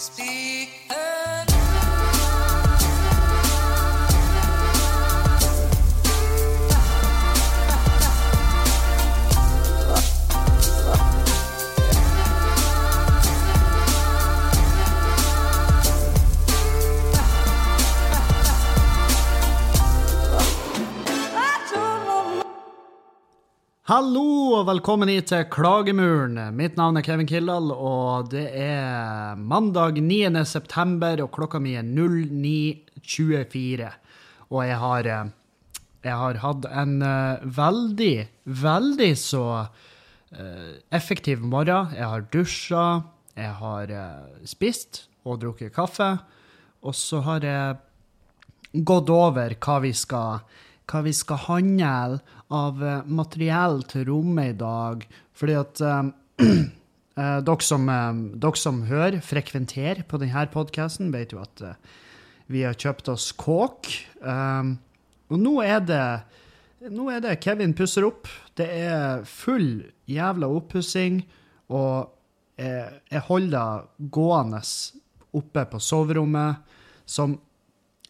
[0.00, 0.70] Speak
[23.90, 26.36] Hallo og velkommen hit til Klagemuren.
[26.54, 30.44] Mitt navn er Kevin Kildahl, og det er mandag 9.
[30.46, 33.88] september, og klokka mi er 09.24.
[34.46, 38.14] Og jeg har, eh, jeg har hatt en eh, veldig,
[38.62, 41.90] veldig så eh, effektiv morgen.
[41.98, 42.86] Jeg har dusja,
[43.34, 43.90] jeg har
[44.46, 46.14] spist og drukket kaffe,
[46.86, 47.74] og så har jeg
[48.86, 50.46] gått over hva vi skal
[50.90, 52.18] hva vi skal handle
[52.50, 55.06] av uh, materiell til rommet i dag.
[55.38, 56.10] Fordi at uh,
[56.42, 61.64] uh, dere, som, dere, som, hører, frekventerer på denne podkasten, vet jo at
[62.50, 63.86] vi har kjøpt oss kåk.
[64.26, 66.04] og nå er det
[66.90, 68.26] nå er det Kevin pusser opp.
[68.56, 71.20] Det er full jævla oppussing.
[71.70, 72.08] Og
[72.58, 74.62] jeg, holder gående
[75.36, 76.56] oppe på soverommet,
[77.06, 77.38] som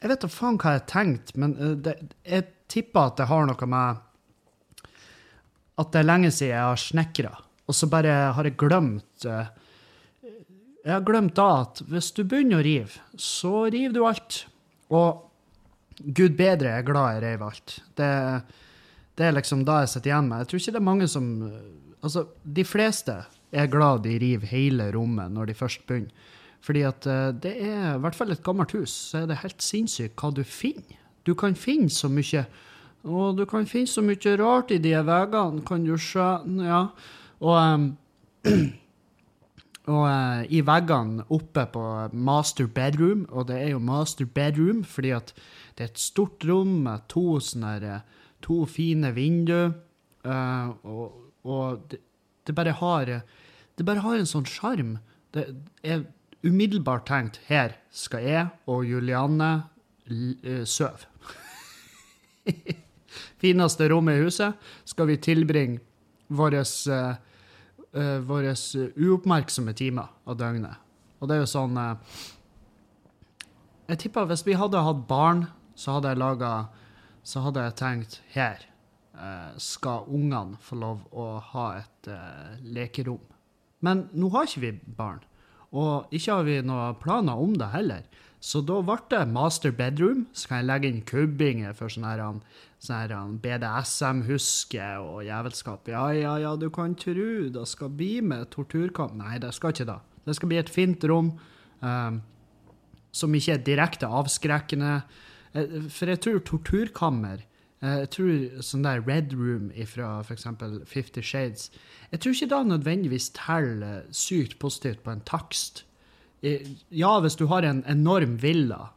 [0.01, 1.53] Jeg vet da faen hva jeg har tenkt, men
[1.85, 1.93] det,
[2.25, 3.99] jeg tipper at det har noe med
[5.81, 7.33] at det er lenge siden jeg har snekra,
[7.67, 9.49] og så bare har jeg glemt uh,
[10.85, 14.45] Jeg har glemt da at hvis du begynner å rive, så river du alt.
[14.91, 15.27] Og
[16.01, 17.75] gud bedre jeg er glad jeg reiv alt.
[17.99, 18.09] Det,
[19.21, 20.41] det, er liksom da jeg sitter igjen med.
[20.41, 21.29] Jeg tror ikke det er mange som
[22.01, 23.13] Altså, de fleste
[23.53, 26.31] er glad de river hele rommet når de først begynner.
[26.65, 29.61] Fordi at uh, det er, i hvert fall et gammelt hus, så er det helt
[29.65, 30.97] sinnssykt hva du finner.
[31.29, 32.47] Du kan finne så mye
[33.09, 36.29] Og du kan finne så mye rart i de veggene, kan du se.
[36.67, 36.83] Ja.
[37.41, 37.87] Og, um,
[39.95, 45.15] og uh, i veggene oppe på master bedroom, og det er jo master bedroom fordi
[45.17, 45.33] at
[45.77, 48.03] det er et stort rom med to sånne eh,
[48.45, 49.73] to fine vinduer,
[50.27, 52.03] uh, og, og det,
[52.47, 53.21] det, bare har
[53.79, 54.99] Det bare har en sånn sjarm.
[55.33, 55.47] Det
[55.83, 56.05] er
[56.45, 59.63] umiddelbart tenkt her skal jeg og Julianne
[60.69, 61.09] sove.
[63.41, 65.81] Fineste rommet i huset skal vi tilbringe
[66.31, 67.15] våre uh,
[68.97, 70.79] uoppmerksomme timer av døgnet.
[71.21, 71.97] Og det er jo sånn uh,
[73.91, 76.53] Jeg tipper hvis vi hadde hatt barn, så hadde jeg laga
[77.27, 78.63] Så hadde jeg tenkt her
[79.19, 82.13] uh, skal ungene få lov å ha et
[82.65, 83.21] lekerom.
[83.85, 85.21] Men nå har ikke vi barn.
[85.77, 88.07] Og ikke har vi noen planer om det heller.
[88.41, 90.25] Så da ble det master bedroom.
[90.33, 92.23] Så kan jeg legge inn kubbinger for sånn her,
[92.81, 95.91] sånn BDSM-huske og jævelskap.
[95.93, 99.19] Ja, ja, ja, du kan tro det skal bli med torturkamp.
[99.21, 99.99] Nei, det skal ikke det.
[100.25, 101.35] Det skal bli et fint rom
[101.85, 102.21] um,
[103.13, 105.01] som ikke er direkte avskrekkende.
[105.53, 110.47] Eh, for jeg tror torturkammer eh, jeg tror sånn der Red Room fra f.eks.
[110.87, 111.73] Fifty Shades
[112.13, 115.85] Jeg tror ikke det nødvendigvis teller sykt positivt på en takst.
[116.41, 118.89] Ja, hvis du har en enorm villa,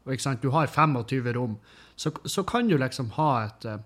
[0.42, 1.58] du har 25 rom,
[1.96, 3.82] så, så, kan du liksom ha et, eh,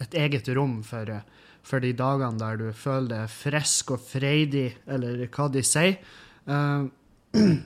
[0.00, 1.20] et eget rom for, eh,
[1.62, 6.00] for, de dagene der du føler deg frisk og freidig, eller hva de sier.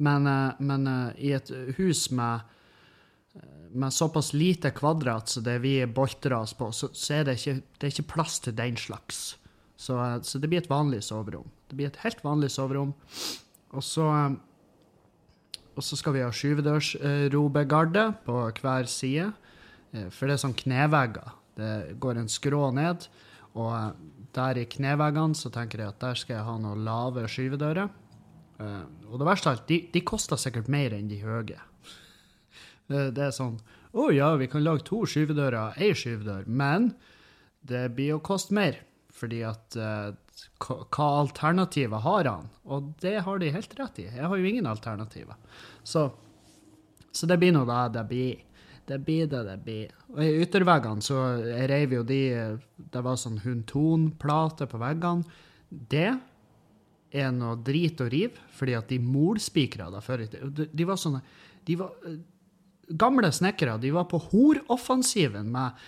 [0.00, 0.24] Men,
[0.64, 0.86] men
[1.20, 2.40] i et hus med,
[3.76, 7.54] med såpass lite kvadrat som det vi boltrer oss på, så, så er det ikke,
[7.76, 9.18] det er ikke plass til den slags.
[9.76, 11.52] Så, så det blir et vanlig soverom.
[11.68, 12.94] Det blir et helt vanlig soverom.
[13.76, 14.06] Og så,
[15.76, 19.30] og så skal vi ha skyvedørsrobegarde på hver side.
[19.94, 21.36] Eh, for det er sånn knevegger.
[21.60, 23.06] Det går en skrå ned.
[23.58, 27.90] Og der i kneveggene så tenker jeg at der skal jeg ha noen lave skyvedører.
[28.60, 31.60] Eh, og det verste av alt, de, de koster sikkert mer enn de høye.
[32.90, 33.60] Det er sånn
[33.90, 36.44] Å oh ja, vi kan lage to skyvedører, ei skyvedør.
[36.46, 36.92] Men
[37.66, 38.78] det blir å koste mer.
[39.14, 39.74] Fordi at
[40.60, 42.48] hva alternativer har han?
[42.64, 44.06] Og det har de helt rett i.
[44.08, 45.36] Jeg har jo ingen alternativer.
[45.82, 46.06] Så,
[47.12, 48.46] så det blir nå det det blir.
[48.90, 49.92] Det blir det det blir.
[50.10, 51.20] Og i ytterveggene så
[51.70, 52.22] reiv jo de
[52.74, 55.38] Det var sånn Hunton-plate på veggene.
[55.68, 56.10] Det
[57.10, 61.22] er noe drit å rive, fordi at de molspikra det før de, de var sånne
[61.66, 61.94] de var,
[62.90, 65.78] Gamle snekkere de var på horoffensiven med,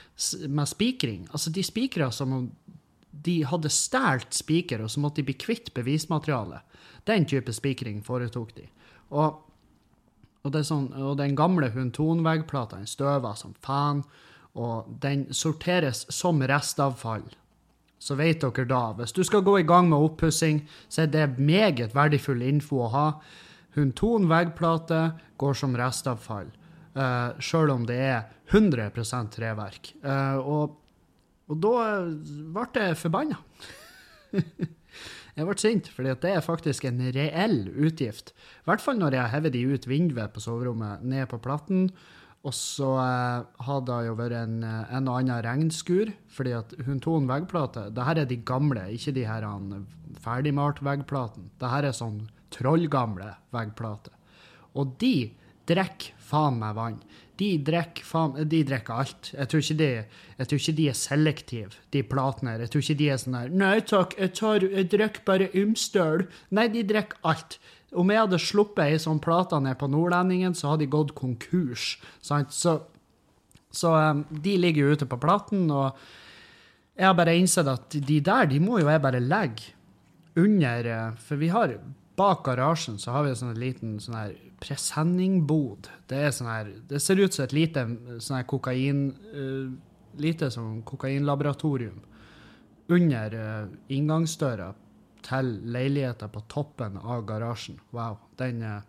[0.47, 1.25] med spikring.
[1.32, 2.44] Altså, de spikra som om
[3.12, 6.64] de hadde stjålet spiker, og så måtte de bli kvitt bevismaterialet.
[7.09, 8.67] Den type spikring foretok de.
[9.12, 9.43] Og,
[10.43, 14.03] og, sånn, og den gamle Hunton-veggplata støver som faen,
[14.53, 17.25] og den sorteres som restavfall.
[18.03, 18.93] så vet dere da.
[18.99, 22.88] Hvis du skal gå i gang med oppussing, så er det meget verdifull info å
[22.91, 23.06] ha.
[23.76, 26.50] Hunton veggplate går som restavfall,
[26.99, 28.91] uh, sjøl om det er 100
[29.31, 29.94] treverk.
[30.03, 30.76] Uh, og,
[31.50, 31.75] og, da
[32.55, 33.41] ble jeg forbanna.
[35.37, 38.33] jeg ble sint, for det er faktisk en reell utgift.
[38.62, 41.89] I hvert fall når jeg hever de ut vinduet på soverommet, ned på platten.
[42.43, 46.73] Og så eh, har det jo vært en, eh, en, og annen regnskur, fordi at
[46.89, 49.47] hun tok en veggplate Dette er de gamle, ikke de her
[50.25, 51.53] ferdigmalt veggplatene.
[51.62, 54.15] Dette er sånn trollgamle veggplater.
[54.75, 55.31] Og de
[55.71, 56.99] drikker faen meg vann.
[57.40, 58.05] De drikker,
[58.93, 59.32] alt.
[59.32, 59.88] Jeg tror, de,
[60.38, 62.64] jeg tror ikke de er selektive, de platene her.
[62.64, 66.26] Jeg tror ikke de er sånn her Nei takk, jeg, tar, jeg drikker bare Ymstøl.
[66.52, 67.58] Nei, de drikker alt.
[67.93, 71.96] Om jeg hadde sluppet ei sånn plate ned på Nordlendingen, så hadde de gått konkurs.
[72.25, 72.52] Sant?
[72.56, 72.79] Så,
[73.73, 75.96] så um, de ligger jo ute på platen, og
[76.96, 79.73] jeg har bare innsett at de der, de må jo jeg bare legge
[80.37, 81.75] under uh, For vi har
[82.17, 85.88] bak garasjen så har vi en sånn liten sånn her presenningbod.
[86.11, 87.87] Det er sånn her Det ser ut som et lite
[88.19, 89.73] sånn her kokain uh,
[90.20, 92.03] Lite som kokainlaboratorium
[92.93, 94.67] under uh, inngangsdøra
[95.25, 97.79] til leiligheta på toppen av garasjen.
[97.97, 98.19] Wow.
[98.37, 98.82] Den uh,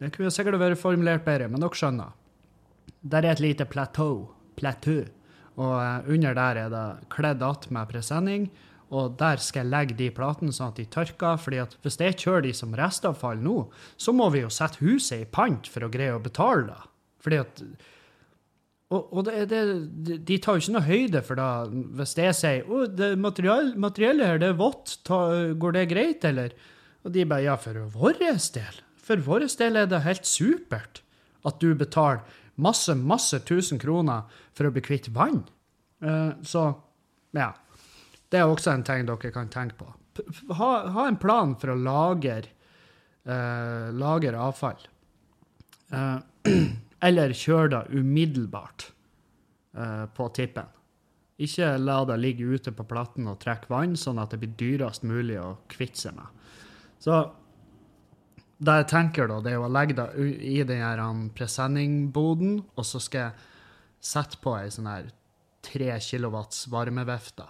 [0.00, 2.14] Den kunne sikkert vært formulert bedre, men dere skjønner.
[3.02, 4.30] Der er et lite plateau.
[4.56, 5.04] Plateau.
[5.60, 8.48] Og uh, under der er det kledd att med presenning.
[8.90, 11.38] Og der skal jeg legge de platene sånn at de tørker.
[11.38, 15.22] fordi at hvis jeg kjører de som restavfall nå, så må vi jo sette huset
[15.22, 16.80] i pant for å greie å betale det.
[17.22, 17.62] Fordi at
[18.90, 22.66] og, og det, det, de tar jo ikke noe høyde for det hvis jeg sier
[22.66, 26.56] å, det materiell, materiellet her, det er vått, går det greit, eller?
[27.06, 28.80] Og de bare ja, for vår del.
[28.98, 31.04] For vår del er det helt supert
[31.46, 32.26] at du betaler
[32.60, 34.26] masse, masse tusen kroner
[34.58, 35.44] for å bli kvitt vann.
[36.02, 36.66] Uh, så
[37.36, 37.52] ja.
[38.30, 39.88] Det er også en ting dere kan tenke på.
[40.54, 42.50] Ha, ha en plan for å lagre,
[43.24, 44.86] eh, lager avfall.
[45.90, 46.18] Eh,
[47.06, 48.90] Eller kjør det umiddelbart
[49.74, 50.68] eh, på tippen.
[51.40, 55.06] Ikke la det ligge ute på platten og trekke vann, sånn at det blir dyrest
[55.08, 56.42] mulig å kvitte seg med.
[57.00, 57.22] Så
[58.60, 60.08] det jeg tenker, da, det er å legge det
[60.44, 63.48] i den presenningboden, og så skal jeg
[64.10, 65.08] sette på ei sånn her
[65.64, 67.46] tre kilowatts varmevifte,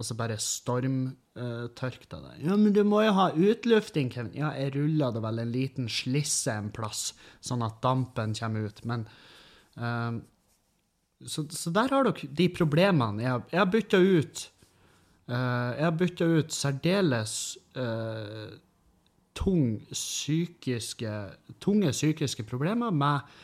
[0.00, 2.36] og så bare stormtørkte uh, det.
[2.46, 4.32] Ja, men du må jo ha utlufting, Kevin.
[4.38, 7.10] Ja, jeg ruller det vel en liten slisse en plass,
[7.44, 8.80] sånn at dampen kommer ut.
[8.88, 9.04] Men
[9.76, 10.16] uh,
[11.20, 13.26] så, så, der har dere de problemene.
[13.26, 14.42] Jeg, jeg har bytta ut
[15.28, 15.36] uh,
[15.76, 17.36] Jeg har bytta ut særdeles
[17.76, 18.56] uh,
[19.36, 21.14] tung psykiske,
[21.60, 23.38] tunge psykiske problemer med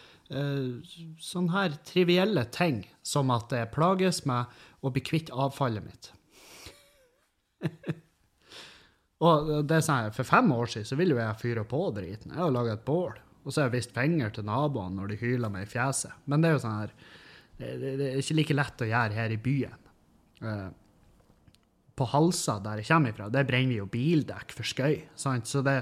[1.23, 4.51] sånne her trivielle ting, som at jeg plages med
[4.83, 6.16] å bli kvitt avfallet mitt.
[9.27, 12.35] og det er sånn, For fem år siden så ville jo jeg fyre på driten.
[12.35, 13.15] Jeg har laga et bål.
[13.47, 16.15] Og så har jeg vist penger til naboene når de hyler meg i fjeset.
[16.27, 16.97] Men det er jo sånn her
[17.57, 19.85] det, det, det, er ikke like lett å gjøre her i byen.
[20.43, 20.69] Uh,
[21.97, 24.99] på Halsa, der jeg kommer ifra, der brenner vi jo bildekk for skøy.
[25.17, 25.49] Sant?
[25.49, 25.79] Så det,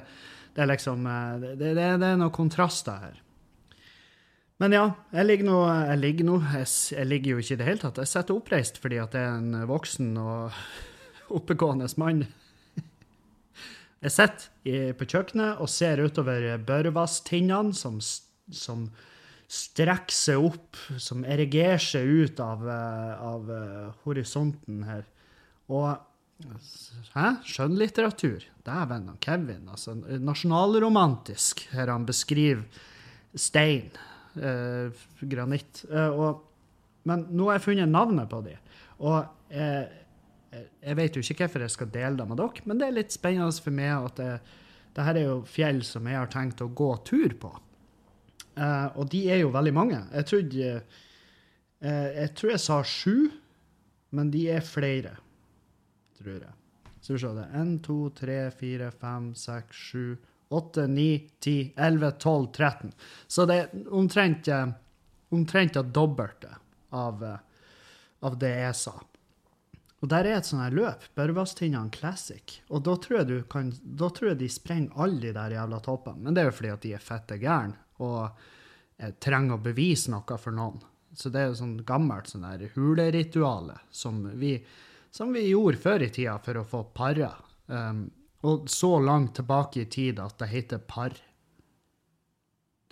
[0.55, 1.09] det, er liksom
[1.43, 3.21] Det, det, er noen kontraster her.
[4.63, 7.99] Men ja, jeg ligger nå Jeg jeg, jeg ligger jo ikke i det hele tatt.
[8.05, 10.61] Jeg sitter oppreist fordi at jeg er en voksen og
[11.35, 12.25] oppegående mann.
[14.05, 18.01] Jeg sitter på kjøkkenet og ser utover børvasstinnene som,
[18.53, 18.89] som
[19.49, 25.07] strekker seg opp, som erigerer seg ut av, eh, av eh, horisonten her.
[25.73, 25.95] Og
[27.15, 27.29] Hæ?
[27.47, 28.43] Skjønnlitteratur?
[28.67, 29.69] Dæven, Kevin.
[29.71, 32.65] altså Nasjonalromantisk, her han beskriver
[33.35, 33.93] stein.
[34.35, 34.91] Eh,
[35.23, 35.85] granitt.
[35.91, 36.43] Eh, og,
[37.07, 38.57] men nå har jeg funnet navnet på de.
[38.99, 39.21] Og
[39.55, 39.87] eh,
[40.85, 43.15] jeg vet jo ikke hvorfor jeg skal dele det med dere, men det er litt
[43.15, 44.33] spennende for meg at det,
[44.95, 47.51] det her er jo fjell som jeg har tenkt å gå tur på.
[48.55, 49.99] Uh, og de er jo veldig mange.
[50.15, 53.17] Jeg trodde uh, Jeg tror jeg sa sju,
[54.15, 55.17] men de er flere,
[56.21, 56.53] tror jeg.
[57.03, 57.49] Så vi ser det.
[57.59, 60.05] 1, 2, 3, 4, 5, 6, 7,
[60.55, 61.09] 8, 9,
[61.43, 61.57] 10,
[61.89, 62.95] 11, 12, 13.
[63.27, 64.71] Så det er omtrent, uh,
[65.35, 66.55] omtrent det dobbelte
[66.95, 67.27] av,
[68.23, 68.95] av det jeg sa.
[70.05, 72.59] Og der er et sånt her løp, Børvasstinnene Classic.
[72.69, 76.21] Og da tror, jeg kan, da tror jeg de sprenger alle de der jævla toppene.
[76.27, 78.19] Men det er jo fordi at de er fette gærne og
[79.01, 80.85] eh, trenger å bevise noe for noen.
[81.17, 84.59] Så det er jo sånn gammelt sånn der hulerituale som vi,
[85.15, 87.33] som vi gjorde før i tida for å få para.
[87.73, 88.05] Um,
[88.45, 91.17] og så langt tilbake i tid at det heter par.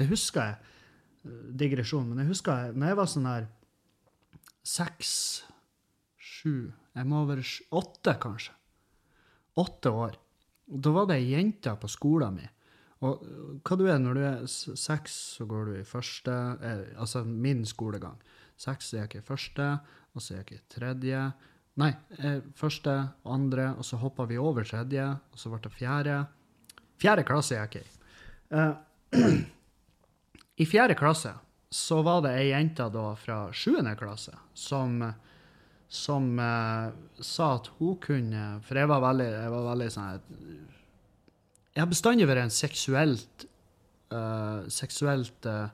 [0.00, 0.76] Det husker jeg.
[1.60, 2.08] Digresjon.
[2.08, 3.50] Men jeg husker jeg, når jeg var sånn her
[4.64, 5.10] seks,
[6.16, 8.54] sju Jeg må være åtte, kanskje.
[9.60, 10.18] Åtte år.
[10.66, 12.50] Da var det ei jente på skolen min.
[13.02, 16.32] Og øh, hva du er når du er seks, så går du i første
[16.62, 18.20] eh, Altså min skolegang.
[18.56, 19.72] Seks er jeg i første,
[20.14, 21.24] og så er jeg i tredje.
[21.82, 22.94] Nei, eh, første,
[23.24, 26.20] andre, og så hoppa vi over tredje, og så ble det fjerde.
[27.02, 27.98] Fjerde klasse er jeg i.
[28.52, 29.40] Eh,
[30.62, 31.32] I fjerde klasse
[31.72, 35.00] så var det ei jente da fra sjuende klasse som,
[35.92, 40.22] som eh, sa at hun kunne For jeg var veldig, jeg var veldig sånn
[41.74, 43.44] Jeg har bestandig vært en seksuelt
[44.14, 45.68] uh, Seksuelt uh,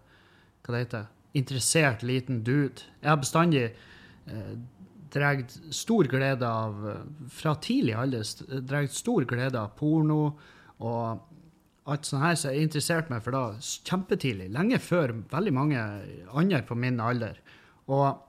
[0.66, 1.06] Hva det heter
[1.38, 2.82] Interessert liten dude.
[2.98, 4.52] Jeg har bestandig uh,
[5.14, 10.22] dratt stor glede av eh, Fra tidlig alder dratt stor glede av porno
[10.78, 11.24] og
[11.88, 15.84] alt sånt her, så jeg interesserte meg for da kjempetidlig, lenge før veldig mange
[16.36, 17.38] andre på min alder.
[17.88, 18.20] Og,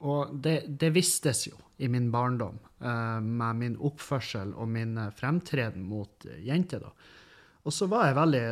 [0.00, 5.12] og det, det vistes jo i min barndom, uh, med min oppførsel og min eh,
[5.16, 6.82] fremtreden mot eh, jenter.
[6.84, 6.90] da.
[7.64, 8.42] Og så var jeg veldig,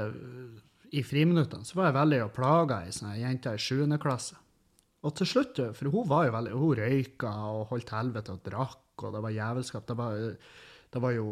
[0.97, 3.85] i friminuttene, så var jeg veldig og plaga ei jente i 7.
[4.01, 4.39] klasse.
[5.05, 9.05] Og til slutt, for hun var jo veldig, hun røyka og holdt helvete og drakk,
[9.05, 9.87] og det var jævelskap.
[9.89, 10.17] Det var,
[10.93, 11.27] det var jo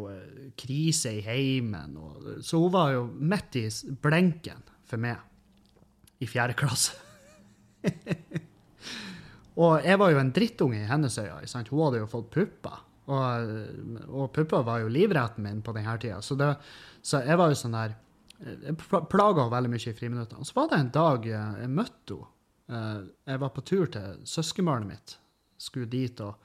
[0.57, 1.97] krise i heimen.
[1.97, 3.65] Og, så hun var jo midt i
[4.01, 6.93] blenken for meg i fjerde klasse.
[9.57, 11.63] og jeg var jo en drittunge i hennes øyne.
[11.71, 12.83] Hun hadde jo fått pupper.
[13.07, 13.53] Og,
[14.07, 16.19] og pupper var jo livretten min på denne tida.
[16.21, 16.51] Så, det,
[17.01, 17.95] så jeg var jo sånn der
[18.37, 20.45] Jeg plaga henne veldig mye i friminuttene.
[20.45, 22.27] Så var det en dag eh, jeg møtte henne.
[22.67, 22.99] Eh,
[23.31, 25.15] Jeg var på tur til søskenbarnet mitt.
[25.57, 26.35] Skulle dit og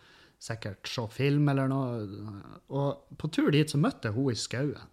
[0.40, 2.25] sikkert se film eller noe.
[2.73, 4.88] Og på tur dit så møtte jeg henne i skauen.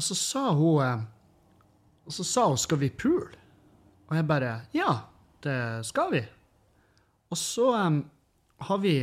[0.00, 1.06] Og så sa hun eh,
[2.08, 3.36] Og så sa hun 'skal vi pule'?
[4.08, 5.00] Og jeg bare 'ja,
[5.42, 6.39] det skal vi'.
[7.30, 8.02] Og så um,
[8.66, 8.94] har vi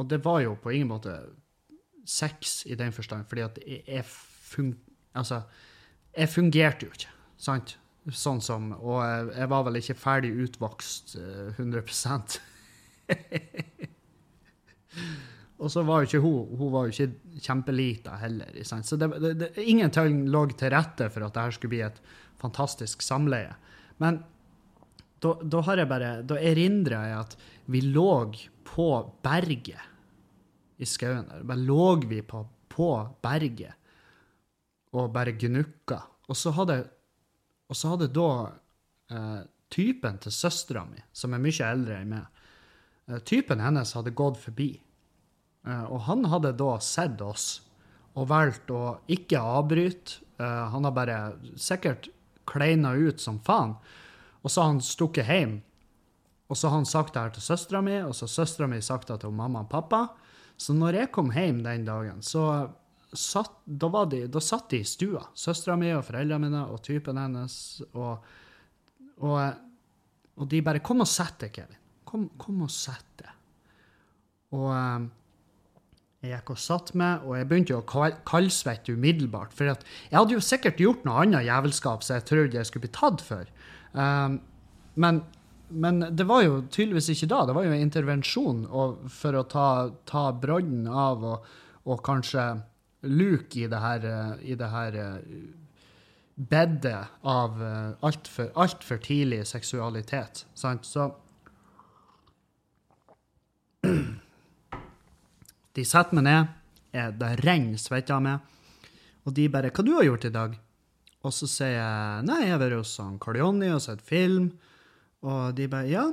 [0.00, 1.12] Og det var jo på ingen måte
[2.08, 4.78] sex i den forstand, fordi at jeg, fung,
[5.14, 5.42] altså,
[6.16, 7.76] jeg fungerte jo ikke, sant?
[8.08, 12.38] Sånn som Og jeg, var vel ikke ferdig utvokst eh, 100%
[15.60, 18.56] Og så var jo ikke hun Hun var jo ikke kjempelita heller.
[18.64, 22.00] Så det, det, det, ingenting lå til rette for at det her skulle bli et
[22.40, 23.52] fantastisk samleie.
[24.00, 24.22] Men
[25.20, 27.36] da, da har jeg bare Da erindrer jeg at
[27.70, 28.10] vi lå
[28.66, 28.88] på
[29.22, 29.86] berget
[30.80, 31.44] i skauen der.
[31.44, 32.90] Bare lå vi på, på
[33.22, 33.76] berget
[34.96, 36.00] og bare gnukka.
[36.30, 36.80] Og så hadde,
[37.70, 38.30] og så hadde da
[39.10, 42.46] eh, typen til søstera mi, som er mye eldre enn meg,
[43.08, 44.72] eh, typen hennes hadde gått forbi.
[45.66, 47.60] Eh, og han hadde da sett oss
[48.18, 50.24] og valgt å ikke avbryte.
[50.40, 51.18] Eh, han har bare
[51.60, 52.10] sikkert
[52.50, 53.76] kleina ut som faen.
[54.42, 55.58] Og så har han stukket hjem.
[56.50, 58.80] Og så har han sagt det her til søstera mi, og så har søstera mi
[58.82, 60.06] sagt det til mamma og pappa.
[60.60, 62.44] Så når jeg kom hjem den dagen, så
[63.16, 65.22] satt, da, de, da satt de i stua.
[65.38, 67.54] Søstera mi og foreldrene mine og typen hennes.
[67.94, 68.26] Og,
[69.20, 69.38] og,
[70.36, 71.80] og de bare 'Kom og sett deg, Kevin.
[72.04, 73.36] Kom, kom og sett deg.'
[74.58, 75.08] Og eh,
[76.20, 79.54] jeg gikk og satt meg, og jeg begynte å kal- kaldsvette umiddelbart.
[79.56, 82.92] For jeg hadde jo sikkert gjort noe annet jævelskap som jeg trodde jeg skulle bli
[82.92, 83.46] tatt for.
[83.92, 84.40] Um,
[84.94, 85.22] men,
[85.68, 87.44] men det var jo tydeligvis ikke da.
[87.46, 89.68] Det var jo en intervensjon og, for å ta,
[90.08, 91.48] ta brodden av og,
[91.86, 92.44] og kanskje
[93.08, 95.18] luke i det her, eh, i det her eh,
[96.40, 97.62] bedet av
[98.06, 100.46] altfor alt for tidlig seksualitet.
[100.56, 100.86] Sant?
[100.88, 101.10] Så
[105.76, 106.46] De setter meg ned,
[107.20, 108.40] det renner svette av meg,
[109.24, 110.58] og de bare 'Hva du har gjort i dag?'
[111.20, 114.52] Og så sier jeg 'Nei, jeg har vært hos han Karl Jonny og sett film'.
[115.22, 116.06] Og de bare 'Ja,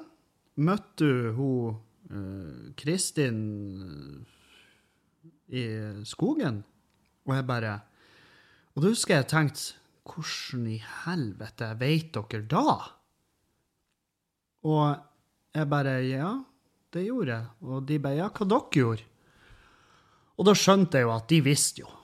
[0.58, 1.78] møtte du hun
[2.12, 4.26] uh, Kristin
[5.50, 6.64] eh, i skogen?'
[7.28, 7.82] Og jeg bare
[8.76, 9.74] Og da husker jeg tenkte
[10.04, 12.92] 'Hvordan i helvete vet dere da?'
[14.64, 14.98] Og
[15.56, 16.44] jeg bare 'Ja,
[16.92, 17.48] det gjorde jeg'.
[17.62, 19.06] Og de bare 'Ja, hva dere gjorde?'
[20.38, 21.97] Og da skjønte jeg jo at de visste jo.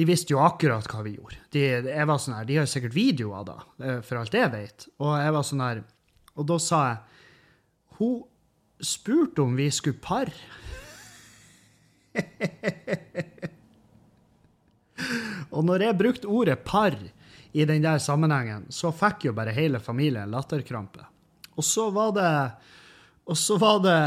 [0.00, 1.36] De visste jo akkurat hva vi gjorde.
[1.52, 4.48] De, jeg var sånn her, de har jo sikkert videoer da, eh, for alt jeg
[4.48, 4.88] vet.
[4.96, 5.84] Og jeg var sånn her,
[6.40, 6.96] og da sa jeg,
[7.98, 8.14] hun
[8.80, 10.32] spurte om vi skulle par.
[15.52, 19.84] og når jeg brukte ordet par i den der sammenhengen, så fikk jo bare hele
[19.84, 21.04] familien latterkrampe.
[21.60, 22.30] Og så var det
[23.30, 23.98] og så var det,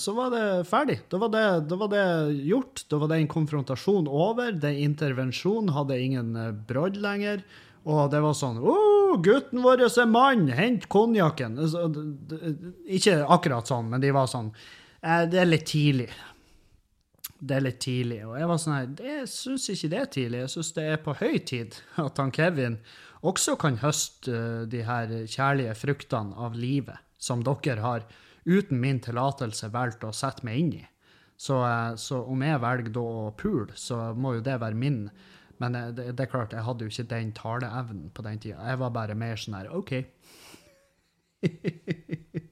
[0.00, 0.98] så var det ferdig.
[1.12, 2.06] Da var det, da var det
[2.48, 2.86] gjort.
[2.88, 4.54] Da var den konfrontasjonen over.
[4.56, 7.44] Den intervensjonen hadde ingen eh, brodd lenger.
[7.86, 8.72] Og det var sånn Å,
[9.22, 10.48] gutten vår er mann!
[10.50, 11.54] Hent konjakken!
[12.90, 14.50] Ikke akkurat sånn, men de var sånn
[15.06, 16.10] Eh, det er litt tidlig.
[17.36, 18.20] Det er litt tidlig.
[18.26, 20.44] Og jeg var sånn her Jeg syns ikke det er tidlig.
[20.44, 22.80] Jeg syns det er på høy tid at han Kevin
[23.26, 28.02] også kan høste eh, de her kjærlige fruktene av livet som dere har,
[28.46, 30.84] uten min tillatelse, valgt å sette meg inn i.
[31.36, 35.10] Så, eh, så om jeg velger da å pule, så må jo det være min.
[35.60, 38.62] Men eh, det, det, er klart, jeg hadde jo ikke den taleevnen på den tida.
[38.70, 39.98] Jeg var bare mer sånn her OK.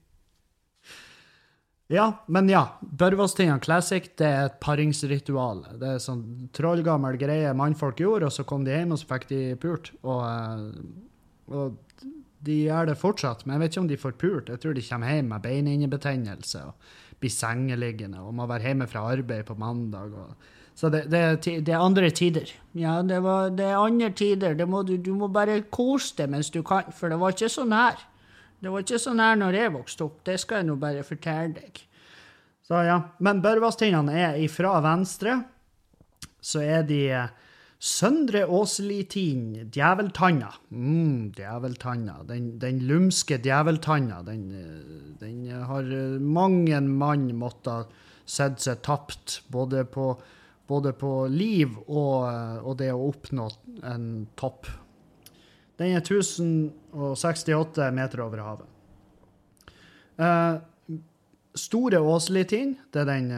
[1.93, 2.79] Ja, men ja.
[2.81, 5.65] børvåstingene Classic det er et paringsritual.
[5.81, 9.27] Det er sånn trollgammel greie mannfolk gjorde, og så kom de hjem og så fikk
[9.29, 9.93] de pult.
[10.03, 11.77] Og, eh, og,
[12.45, 14.51] de gjør det fortsatt, men jeg vet ikke om de får pult.
[14.53, 16.91] Jeg tror de kommer hjem med beinhinnebetennelse og
[17.23, 20.13] blir sengeliggende og må være hjemme fra arbeid på mandag.
[20.13, 22.51] Og, så det, det, det, er andre tider.
[22.77, 24.59] Ja, det, var, det er andre tider.
[24.67, 27.75] Må du, du, må bare kose deg mens du kan, for det var ikke sånn
[27.75, 28.03] her.
[28.61, 31.57] Det var ikke sånn her når jeg vokste opp, det skal jeg nå bare fortelle
[31.59, 31.83] deg.
[32.65, 35.37] Så ja, Men Børvastindene er ifra venstre,
[36.41, 37.33] så er de eh,
[37.85, 40.55] Søndre Åselitin, djeveltanna.
[40.73, 42.23] Mm, djeveltanna.
[42.25, 47.93] Den, den, lumske djeveltanna, den, eh, den har mang en mann måttet
[48.25, 50.15] sett seg tapt, både på,
[50.67, 53.51] både på liv og, eh, og det å oppnå
[53.85, 54.09] en
[54.41, 54.73] topp
[55.77, 58.67] den er 1068 meter over havet.
[60.15, 60.63] Uh,
[61.59, 63.33] store Åselitin, det er den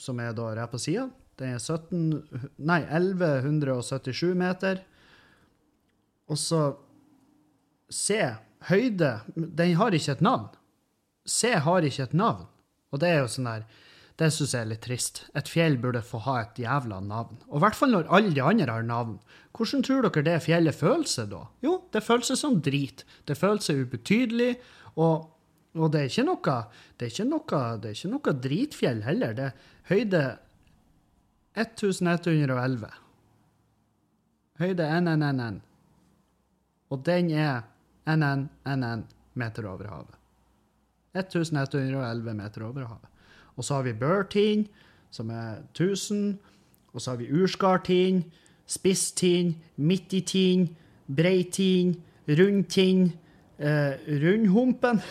[0.00, 1.10] som er da rett på sida.
[1.40, 4.82] Den er 17, nei, 1177 meter.
[6.30, 6.64] Og så
[7.92, 8.18] C,
[8.68, 10.50] høyde Den har ikke et navn.
[11.28, 12.46] C har ikke et navn.
[12.92, 13.66] Og det er jo sånn der
[14.20, 15.22] det syns jeg er litt trist.
[15.38, 17.38] Et fjell burde få ha et jævla navn.
[17.48, 19.16] Og i hvert fall når alle de andre har navn.
[19.56, 21.46] Hvordan tror dere det fjellet føler seg da?
[21.64, 23.06] Jo, det føles som drit.
[23.28, 24.52] Det føles ubetydelig,
[25.00, 25.30] og,
[25.78, 26.56] og, det er noe
[27.00, 29.36] det er noe, det er ikke noe dritfjell heller.
[29.38, 30.22] Det er høyde
[31.56, 32.88] 1111.
[34.58, 35.60] Høyde NNNN.
[36.90, 37.60] Og den er
[38.06, 40.16] NNNN meter over havet.
[41.14, 43.08] 1111 meter over havet.
[43.56, 44.66] Og så har vi børtind,
[45.10, 46.38] som er 1000.
[46.92, 48.24] Og så har vi urskartind,
[48.66, 50.68] spisstind, midtitind,
[51.16, 51.96] breitind,
[52.28, 53.12] rundtind,
[53.58, 55.00] eh, rundhumpen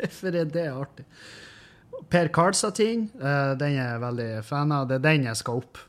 [0.00, 1.04] Hvorfor er det artig?
[2.10, 4.88] Per Karlsatind, uh, den er jeg veldig fan av.
[4.88, 5.80] Det er den jeg skal opp.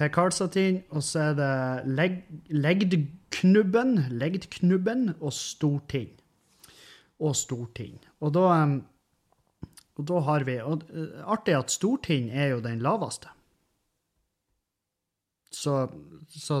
[0.00, 1.52] Per Karlsatind, og så er det
[1.98, 6.10] leg Legdknubben, Legdknubben og Storting
[7.20, 7.98] og storting.
[8.24, 8.46] Og da,
[9.96, 13.32] og da har vi og uh, Artig at storting er jo den laveste.
[15.50, 15.74] Så,
[16.30, 16.60] så,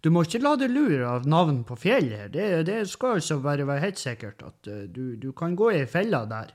[0.00, 2.30] du må ikke la deg lure av navn på fjell her.
[2.32, 5.84] Det, det skal altså bare være helt sikkert at uh, du, du, kan gå i
[5.90, 6.54] fella der.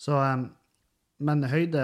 [0.00, 0.48] Så, um,
[1.22, 1.82] men høyde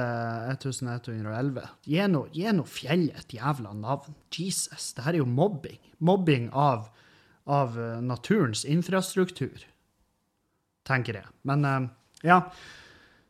[0.53, 4.17] 1111 Gi nå, fjellet et jævla navn.
[4.35, 5.79] Jesus, det her er jo mobbing.
[6.05, 6.89] Mobbing av,
[7.47, 9.65] av uh, naturens infrastruktur
[10.89, 11.31] tenker jeg.
[11.49, 11.89] Men uh,
[12.27, 12.43] ja.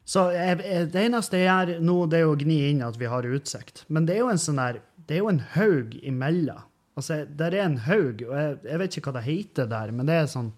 [0.09, 3.27] Så jeg, det eneste jeg gjør nå, det er å gni inn at vi har
[3.29, 3.85] utsikt.
[3.93, 6.65] Men det er jo en sånn der, det er jo en haug imellom.
[6.99, 10.09] Altså, der er en haug, og jeg, jeg, vet ikke hva det heter der, men
[10.09, 10.49] det er sånn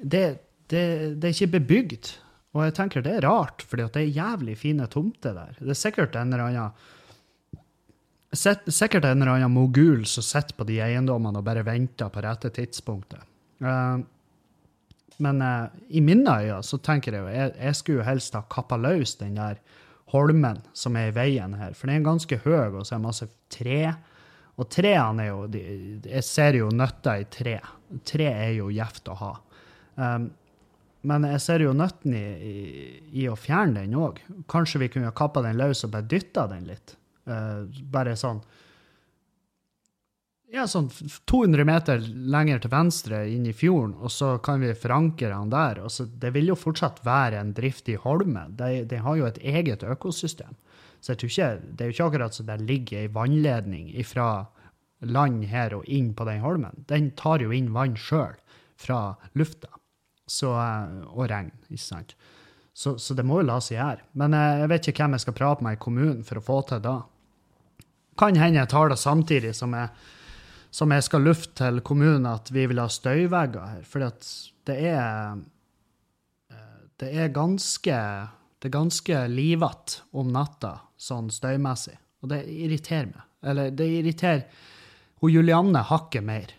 [0.00, 0.22] Det,
[0.70, 0.82] det,
[1.18, 2.12] det er ikke bebygd.
[2.54, 5.58] Og jeg tenker det er rart, for det er jævlig fine tomter der.
[5.60, 6.88] Det er sikkert en eller annen
[8.30, 12.52] Sikkert en eller annen mogul som sitter på de eiendommene og bare venter på rette
[12.54, 13.24] tidspunktet.
[13.58, 13.98] Uh,
[15.18, 18.78] men uh, i mine øyne så tenker jeg jo jeg, jeg skulle helst ha kappa
[18.78, 19.58] løs den der
[20.14, 21.74] holmen som er i veien her.
[21.74, 23.80] For den er ganske høy, og så er det masse tre.
[24.60, 25.62] Og trærne er jo de,
[26.06, 27.58] Jeg ser jo nøtter i tre.
[28.06, 29.32] Tre er jo gjevt å ha.
[29.98, 30.30] Um,
[31.08, 32.56] men jeg ser jo nøtten i, i,
[33.22, 34.20] i å fjerne den òg.
[34.50, 36.96] Kanskje vi kunne kappa den løs og bare dytta den litt.
[37.28, 38.42] Uh, bare sånn
[40.50, 40.88] ja, sånn
[41.30, 45.78] 200 meter lenger til venstre inn i fjorden, og så kan vi forankre han der.
[45.84, 48.48] Og så det vil jo fortsatt være en driftig holme.
[48.58, 50.56] De har jo et eget økosystem.
[51.00, 54.30] Så jeg tror ikke, det er jo ikke akkurat så der ligger ei vannledning fra
[55.06, 56.82] land her og inn på den holmen.
[56.90, 58.34] Den tar jo inn vann sjøl
[58.80, 59.70] fra lufta
[60.30, 62.14] så, eh, og regn, ikke sant.
[62.72, 64.06] Så, så, det må jo la seg gjøre.
[64.22, 66.60] Men eh, jeg vet ikke hvem jeg skal prate med i kommunen for å få
[66.70, 66.96] til da.
[68.20, 69.92] Kan hende jeg tar det samtidig som jeg
[70.70, 73.80] som jeg skal lufte til kommunen at vi vil ha støyvegger her.
[73.82, 74.04] For
[74.70, 75.40] det er
[77.00, 77.96] Det er ganske
[78.60, 81.94] det er ganske livete om natta, sånn støymessig.
[82.20, 83.22] Og det irriterer meg.
[83.40, 84.42] Eller det irriterer
[85.22, 86.52] hun Julianne hakket mer,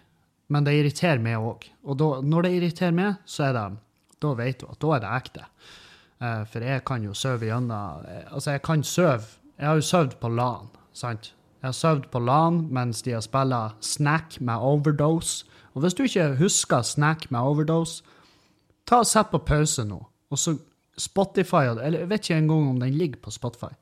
[0.52, 1.70] men det irriterer meg òg.
[1.88, 3.66] Og da, når det irriterer meg, så er det
[4.22, 5.46] da vet du at da er det ekte.
[6.22, 9.86] Eh, for jeg kan jo sove gjennom eh, Altså, jeg kan sove Jeg har jo
[9.86, 11.32] sovet på LAN, sant?
[11.62, 15.46] Jeg har sovet på LAN mens de har spilt Snack med Overdose.
[15.74, 18.04] Og hvis du ikke husker Snack med Overdose,
[18.90, 20.00] ta og sett på pause nå.
[20.30, 20.58] Og så
[20.98, 23.74] Spotify Eller jeg vet ikke engang om den ligger på Spotify.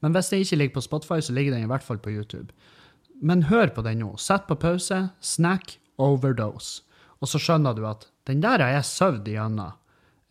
[0.00, 2.52] Men hvis den ikke ligger på Spotify, så ligger den i hvert fall på YouTube.
[3.22, 4.16] Men hør på den nå.
[4.16, 5.08] Sett på pause.
[5.20, 6.82] Snack Overdose.
[7.20, 9.74] Og så skjønner du at den der har jeg søvd igjennom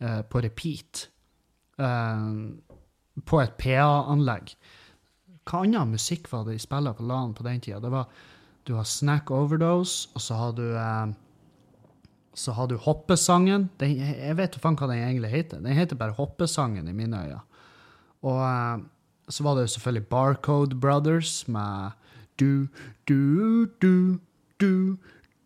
[0.02, 1.06] eh, på repeat.
[1.78, 2.28] Eh,
[3.28, 4.54] på et PA-anlegg.
[5.48, 7.80] Hva annen musikk var det de spilte på LAN på den tida?
[7.82, 8.08] Det var,
[8.64, 11.12] du har Snack Overdose, og så har du eh,
[12.34, 13.68] så har du Hoppesangen.
[13.80, 15.60] Den, jeg vet jo faen hva den egentlig heter.
[15.60, 17.40] Den heter bare Hoppesangen i mine øyne.
[18.24, 18.84] Og eh,
[19.28, 21.98] så var det jo selvfølgelig Barcode Brothers med
[22.40, 22.68] du,
[23.08, 24.18] du, du,
[24.60, 24.96] du,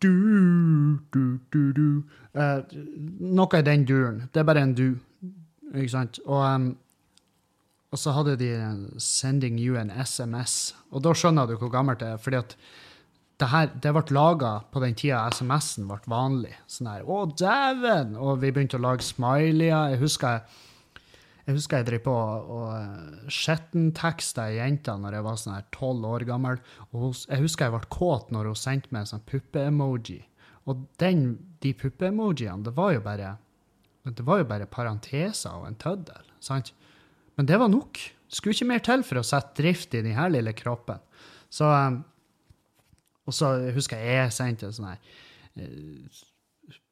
[0.01, 2.03] du, du, du, du.
[2.37, 2.75] Eh,
[3.19, 4.25] noe i den duren.
[4.33, 4.89] Det er bare en du,
[5.73, 6.19] ikke sant?
[6.25, 6.67] Og, um,
[7.91, 8.51] og så hadde de
[8.97, 10.75] 'Sending you an SMS'.
[10.91, 12.17] Og da skjønner du hvor gammelt det er.
[12.17, 12.57] fordi at
[13.39, 16.55] det her, det ble laga på den tida SMS-en ble vanlig.
[16.67, 18.15] Sånn her, å dæven!
[18.17, 19.93] Og vi begynte å lage smileyer.
[19.93, 20.41] Jeg husker jeg
[21.55, 26.25] husker jeg drev på og skjettenteksta ei jente når jeg var sånn her tolv år
[26.27, 26.59] gammel.
[26.91, 30.19] Og jeg husker jeg ble kåt når hun sendte meg en sånn puppe-emoji.
[30.67, 31.23] Og den,
[31.63, 33.37] de puppe-emojiene, det var jo bare
[34.07, 36.27] det var jo bare parenteser og en tøddel.
[36.39, 36.71] sant?
[37.35, 37.99] Men det var nok.
[38.31, 41.01] Skulle ikke mer til for å sette drift i denne lille kroppen.
[41.51, 42.01] Så um,
[43.27, 44.99] og så husker jeg jeg sendte en sånn her
[45.59, 46.23] eh,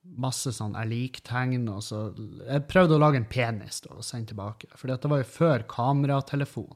[0.06, 1.68] masse sånn jeg lik-tegn.
[1.70, 2.08] og så
[2.46, 4.70] Jeg prøvde å lage en penis da, og sende tilbake.
[4.76, 6.76] For det var jo før kameratelefon.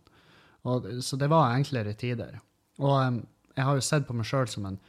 [0.67, 2.39] Og, så det var enklere tider.
[2.79, 3.21] Og
[3.55, 4.79] jeg har jo sett på meg sjøl som en,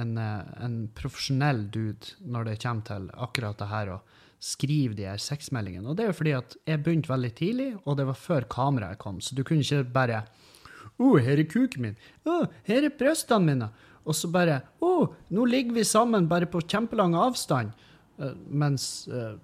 [0.00, 4.00] en, eh, en, profesjonell dude når det kommer til akkurat det her å
[4.44, 5.88] skrive de her sexmeldingene.
[5.88, 9.00] Og det er jo fordi at jeg begynte veldig tidlig, og det var før kameraet
[9.00, 9.20] kom.
[9.24, 10.24] Så du kunne ikke bare
[10.94, 11.94] Å, oh, her er kuken min.
[12.22, 13.66] Å, oh, her er brystene mine
[14.04, 17.72] og så bare Å, oh, nå ligger vi sammen bare på kjempelang avstand.
[18.20, 19.34] Uh, mens uh,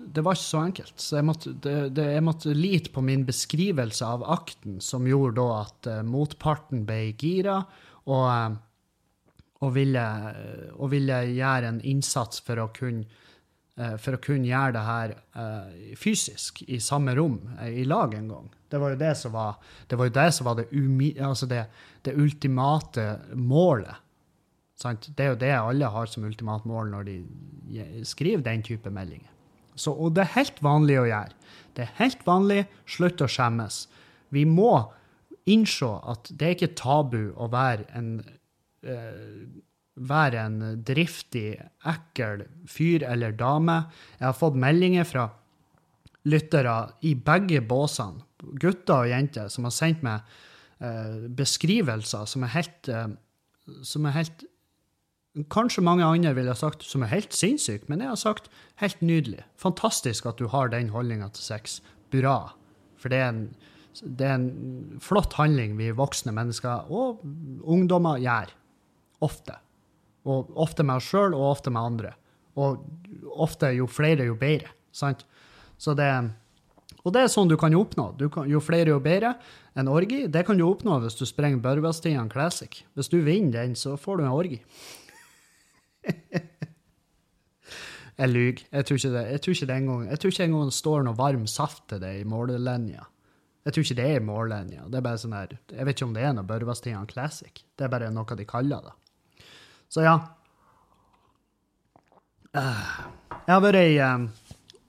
[0.00, 0.96] det var ikke så enkelt.
[1.00, 5.40] Så jeg måtte, det, det, jeg måtte, lite på min beskrivelse av akten, som gjorde
[5.40, 7.62] da at uh, motparten ble gira
[8.10, 8.60] og,
[9.60, 10.04] og, ville,
[10.76, 13.26] og, ville, gjøre en innsats for å kunne
[14.02, 15.12] for å kunne gjøre det her
[15.96, 18.50] fysisk, i samme rom, i lag en gang.
[18.68, 19.54] Det var jo det som var
[19.88, 21.48] det, var det, som var umi, altså
[22.12, 23.06] ultimate
[23.40, 24.09] målet
[24.80, 25.10] Sant?
[25.16, 27.16] Det er jo det alle har som ultimat mål når de
[28.08, 29.28] skriver den type meldinger.
[29.76, 31.36] Så, og det er helt vanlig å gjøre.
[31.76, 32.64] Det er helt vanlig.
[32.90, 33.84] Slutt å skjemmes.
[34.34, 34.72] Vi må
[35.50, 38.12] innse at det er ikke tabu å være en
[38.86, 39.44] uh,
[40.00, 43.82] være en driftig, ekkel fyr eller dame.
[44.18, 45.26] Jeg har fått meldinger fra
[46.28, 48.24] lyttere i begge båsene,
[48.60, 50.24] gutter og jenter, som har sendt meg
[50.80, 53.10] uh, beskrivelser som er helt, uh,
[53.86, 54.46] som er helt
[55.52, 58.50] kanskje mange andre ville sagt som er helt sinnssyk, men jeg har sagt
[58.82, 59.44] helt nydelig.
[59.60, 61.80] Fantastisk at du har den holdninga til sex.
[62.10, 62.52] Bra.
[62.98, 63.44] For det er, en,
[64.02, 67.22] det er, en, flott handling vi voksne mennesker og
[67.62, 68.50] ungdommer gjør.
[69.22, 69.60] Ofte.
[70.28, 72.12] Og ofte med oss sjøl, og ofte med andre.
[72.60, 72.82] Og
[73.40, 74.72] ofte jo flere, jo bedre.
[74.92, 75.24] Sant?
[75.80, 76.10] Så det
[77.00, 78.10] og det er sånn du kan oppnå.
[78.18, 79.32] Du kan, jo flere, jo bedre.
[79.78, 82.82] En orgi det kan du oppnå hvis du sprenger Børvestian Classic.
[82.98, 84.60] Hvis du vinner den, så får du en orgi.
[88.20, 88.64] jeg lyver.
[88.70, 91.06] Jeg tror ikke det Jeg tror ikke det engang Jeg tror ikke engang det står
[91.06, 93.06] noe varm saft til det i målelinja.
[93.64, 94.86] Jeg tror ikke det er mållinja.
[94.88, 97.64] Det er bare sånn her Jeg vet ikke om det er noe Børvastian Classic.
[97.76, 98.94] Det er bare noe de kaller det.
[99.90, 100.18] Så ja.
[102.50, 104.30] Jeg har vært i um,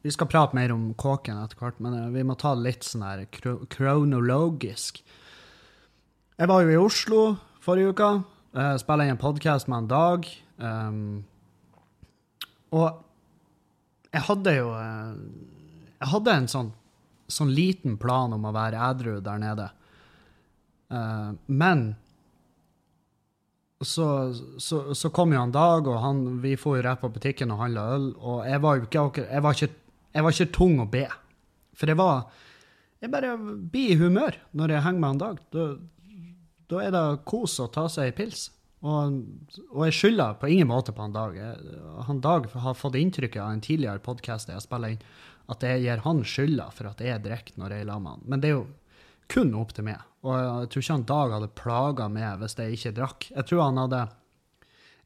[0.01, 2.87] Vi skal prate mer om kåken etter hvert, men uh, vi må ta det litt
[2.87, 3.27] sånn her
[3.69, 5.03] kronologisk.
[6.41, 7.19] Jeg var jo i Oslo
[7.61, 8.09] forrige uke.
[8.81, 10.25] Spilla inn en podkast med en Dag.
[10.61, 11.23] Um,
[12.71, 13.01] og
[14.11, 15.15] jeg hadde jo eh,
[15.97, 16.69] Jeg hadde en sånn,
[17.31, 19.67] sånn liten plan om å være edru der nede.
[20.91, 21.91] Uh, men
[23.81, 27.53] så, så, så, kom jo han Dag, og han, vi får jo rett på butikken
[27.53, 28.07] og handla øl.
[28.19, 29.71] Og jeg var jo ikke, jeg var ikke,
[30.11, 31.05] jeg var ikke tung å be.
[31.77, 32.25] For jeg var
[33.01, 35.39] Jeg bare blir i humør når jeg henger med han Dag.
[35.55, 35.67] Da,
[36.69, 38.49] da er det kos å ta seg ei pils.
[38.81, 39.17] Og,
[39.69, 41.35] og, jeg skylder på ingen måte på han Dag.
[42.07, 45.03] Han Dag har fått inntrykket av en tidligere podkast jeg spiller inn,
[45.51, 48.23] at jeg gir han skylda for at jeg drikker når jeg er sammen med han.
[48.25, 48.65] Men det er jo
[49.31, 50.01] kun opp til meg.
[50.25, 53.29] Og jeg tror ikke han Dag hadde plaga meg hvis jeg ikke drakk.
[53.35, 54.01] Jeg tror han hadde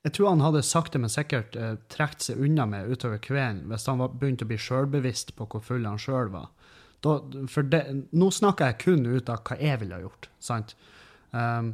[0.05, 3.87] Jeg tror han hadde sakte, men sikkert uh, trukket seg unna meg utover kvelden hvis
[3.89, 6.51] han var begynt å bli sjølbevisst på hvor full han sjøl var.
[7.03, 7.19] Da,
[7.51, 7.81] for det,
[8.15, 10.29] nå snakker jeg kun ut av hva jeg ville ha gjort.
[10.39, 10.77] sant?
[11.35, 11.73] Um,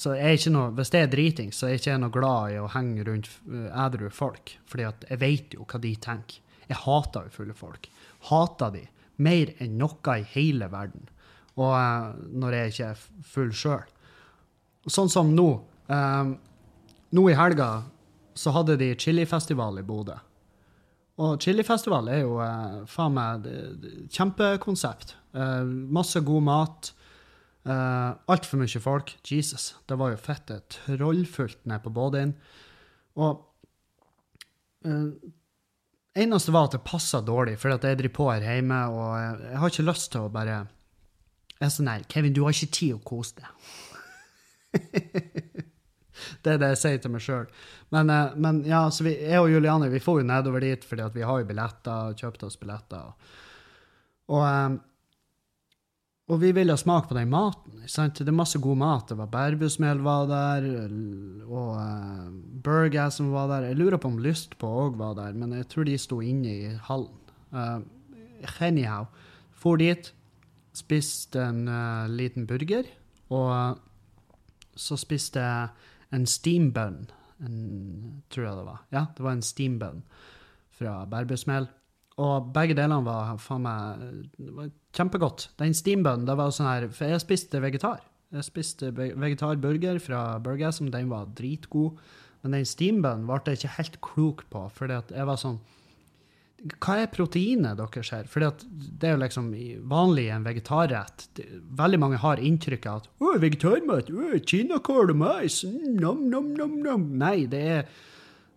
[0.00, 2.54] så jeg er ikke noe, Hvis det er driting, så er jeg ikke noe glad
[2.54, 3.28] i å henge rundt
[3.84, 4.56] edru folk.
[4.64, 6.40] fordi jeg vet jo hva de tenker.
[6.70, 7.88] Jeg hater jo fulle folk.
[8.30, 8.86] Hater de
[9.20, 11.08] mer enn noe i hele verden.
[11.58, 13.84] Og uh, når jeg ikke er full sjøl.
[14.88, 15.48] Sånn som nå.
[15.90, 16.36] Um,
[17.12, 17.70] nå i helga
[18.38, 20.16] så hadde de chilifestival i Bodø.
[21.20, 23.50] Og chilifestival er jo uh, faen meg
[24.14, 25.16] kjempekonsept.
[25.36, 26.92] Uh, masse god mat.
[27.60, 29.12] Uh, Altfor mye folk.
[29.26, 29.74] Jesus.
[29.86, 32.32] Det var jo fette trollfullt nede på Bådin.
[33.20, 33.42] Og
[34.86, 35.10] uh,
[36.16, 39.62] eneste var at det passa dårlig, for jeg driver på her hjemme, og jeg, jeg
[39.62, 40.58] har ikke lyst til å bare
[41.60, 43.50] Jeg er sånn her Kevin, du har ikke tid å kose deg.
[46.42, 47.48] det er det jeg sier til meg sjøl.
[47.92, 51.04] Men, uh, men, ja, så vi, jeg og Juliane vi får jo nedover dit, fordi
[51.04, 53.10] at vi har jo billetter, kjøpt oss billetter.
[53.10, 53.34] Og,
[54.30, 54.80] og, um,
[56.30, 57.80] og vi ville smake på den maten.
[57.90, 58.20] Sant?
[58.22, 59.08] Det er masse god mat.
[59.10, 60.68] Det var bærbusmel var der,
[61.50, 62.28] og uh,
[62.62, 63.66] burger som var der.
[63.70, 66.52] Jeg lurer på om Lyst på òg var der, men jeg tror de sto inne
[66.52, 67.18] i hallen.
[67.50, 67.82] Uh,
[68.62, 69.08] anyhow.
[69.50, 70.12] For dit,
[70.72, 72.86] spiste en uh, liten burger,
[73.34, 73.80] og
[74.78, 77.08] så spiste jeg en steambun.
[78.30, 78.86] Tror jeg det var.
[78.94, 80.02] Ja, det var en steambun
[80.78, 81.66] fra bærbusmel.
[82.20, 84.04] Og begge delene var faen meg
[84.58, 85.48] var kjempegodt.
[85.60, 88.02] Den steambunnen, det var sånn her For jeg spiste vegetar.
[88.30, 91.98] Jeg spiste vegetarburger fra Burgasm, den var dritgod.
[92.44, 95.60] Men den steambunnen ble jeg ikke helt klok på, fordi at jeg var sånn
[96.60, 98.26] hva er proteinet deres her?
[98.28, 99.46] For det er jo liksom
[99.88, 101.24] vanlig i en vegetarrett.
[101.78, 104.10] Veldig mange har inntrykk av at å, vegetarmat,
[104.44, 107.06] kinakål og mais, nam, nam, nam, nam.
[107.22, 107.88] Nei, det er,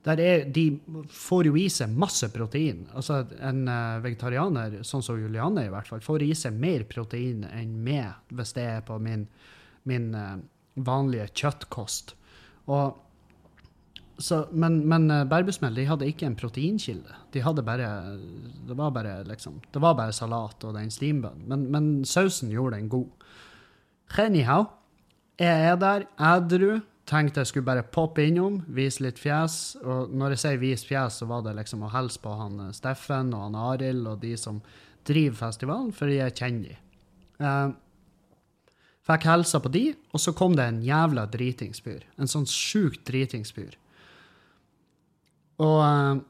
[0.03, 0.65] er, De
[1.09, 2.87] får jo i seg masse protein.
[2.93, 7.45] Altså, En uh, vegetarianer, sånn som Juliane i hvert fall, får i seg mer protein
[7.47, 9.27] enn meg, hvis det er på min,
[9.87, 10.35] min uh,
[10.75, 12.15] vanlige kjøttkost.
[12.67, 12.99] Og
[14.21, 17.15] så, men, men uh, de hadde ikke en proteinkilde.
[17.33, 18.17] De hadde bare
[18.67, 21.47] Det var bare liksom, det var bare salat og den steambunnen.
[21.47, 23.09] Men, men, sausen gjorde den god.
[24.17, 24.65] Anyhow,
[25.39, 26.81] jeg er der edru.
[27.03, 29.75] Tenkte jeg skulle bare poppe innom, vise litt fjes.
[29.83, 32.75] Og når jeg sier vise fjes, så var det liksom å hilse på han eh,
[32.75, 34.61] Steffen og han Arild og de som
[35.03, 36.77] driver festivalen, for jeg kjenner de.
[37.43, 37.73] Uh,
[39.03, 39.81] fikk hilsa på de,
[40.15, 42.05] og så kom det en jævla dritingsfyr.
[42.15, 43.75] En sånn sjukt dritingsfyr.
[45.67, 46.23] Og uh,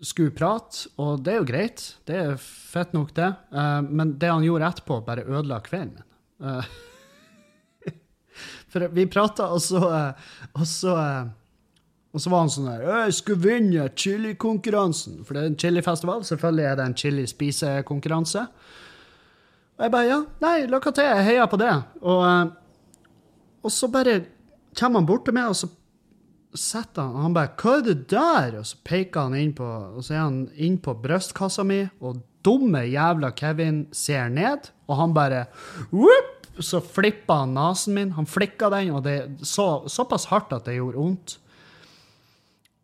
[0.00, 1.86] skulle prate, og det er jo greit.
[2.08, 3.28] Det er fett nok, det.
[3.52, 6.12] Uh, men det han gjorde etterpå, bare ødela kvelden min.
[6.40, 6.64] Uh,
[8.76, 9.80] for vi prata, og så,
[10.52, 10.94] og så
[12.16, 16.22] og så var han sånn her 'Jeg skulle vinne chilikonkurransen.' For det er en chilifestival.
[16.24, 18.46] Selvfølgelig er det en chili-spisekonkurranse.
[19.76, 21.04] Og jeg bare 'Ja, nei, lykke til.
[21.04, 22.52] Jeg heier på det.' Og,
[23.62, 24.24] og så bare
[24.80, 25.68] kommer han bort til meg, og så
[26.54, 29.64] setter han Og Han bare 'Hva er det der?' Og så peker han inn på
[29.96, 34.96] Og så er han inn på brystkassa mi, og dumme jævla Kevin ser ned, og
[34.96, 35.46] han bare
[35.92, 36.35] Whoop!
[36.62, 38.14] Så flippa han nesen min.
[38.16, 39.16] Han flikka den, og det
[39.46, 41.36] så såpass hardt at det gjorde vondt.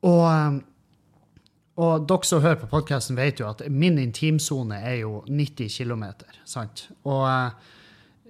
[0.02, 0.58] Og, ehm,
[1.82, 6.04] og dere som hører på podkasten, vet jo at min intimsone er jo 90 km,
[6.44, 6.88] sant?
[7.08, 7.70] Og eh,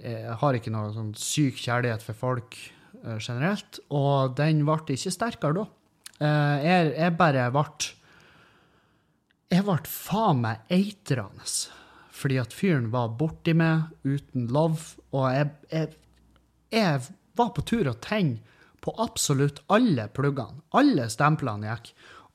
[0.03, 2.59] jeg har ikke noe sånn syk kjærlighet for folk
[3.03, 5.65] Eh, generelt, og den ble ikke sterkere da.
[6.23, 7.65] Eh, jeg, jeg bare ble
[9.53, 11.49] Jeg ble faen meg eitrende
[12.23, 15.93] fordi at fyren var borti meg uten love, og jeg, jeg,
[16.73, 17.05] jeg
[17.39, 18.41] var på tur å tenne
[18.83, 20.65] på absolutt alle pluggene.
[20.75, 21.93] Alle stemplene gikk.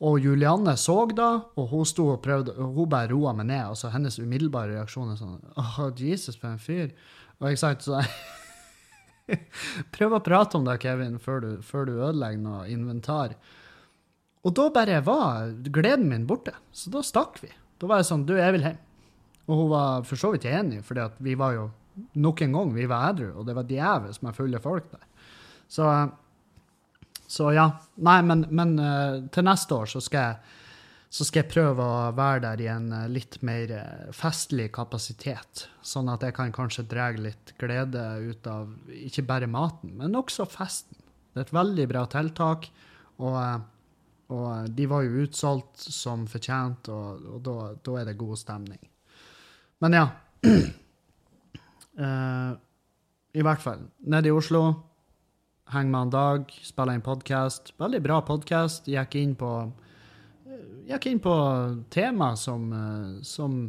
[0.08, 3.64] Og Julianne så da, og hun sto og prøvde, og hun bare roa meg ned.
[3.74, 6.94] altså Hennes umiddelbare reaksjon er sånn Åh, Jesus, for en fyr.
[7.42, 8.02] Og jeg sa så
[9.96, 13.36] Prøv å prate om det, Kevin, før du, før du ødelegger noe inventar.
[14.48, 16.54] Og da bare var gleden min borte.
[16.72, 17.52] Så da stakk vi.
[17.82, 18.84] Da var jeg sånn Du, jeg vil hjem.
[19.48, 21.68] Og hun var for så vidt enig, for vi var jo
[22.20, 25.06] nok en gang vi var edru, og det var djevelsk med fulle folk der.
[25.68, 25.88] Så,
[27.28, 27.70] så ja.
[28.04, 30.58] Nei, men, men uh, til neste år så skal jeg
[31.10, 35.68] så skal jeg prøve å være der i en eh, litt mer eh, festlig kapasitet.
[35.80, 40.48] Sånn at jeg kan kanskje dra litt glede ut av ikke bare maten, men også
[40.52, 41.00] festen.
[41.32, 42.68] Det er et veldig bra tiltak,
[43.24, 43.58] og, eh,
[44.36, 48.84] og de var jo utsolgt som fortjent, og, og da, da, er det god stemning.
[49.80, 50.08] Men ja.
[51.98, 52.58] uh,
[53.38, 53.84] I hvert fall.
[54.00, 54.74] Nede i Oslo.
[55.68, 57.74] henger med en Dag, spiller inn podkast.
[57.78, 58.88] Veldig bra podkast.
[58.88, 59.52] Gikk inn på
[60.88, 61.36] gikk inn på
[61.92, 63.60] tema som, eh, som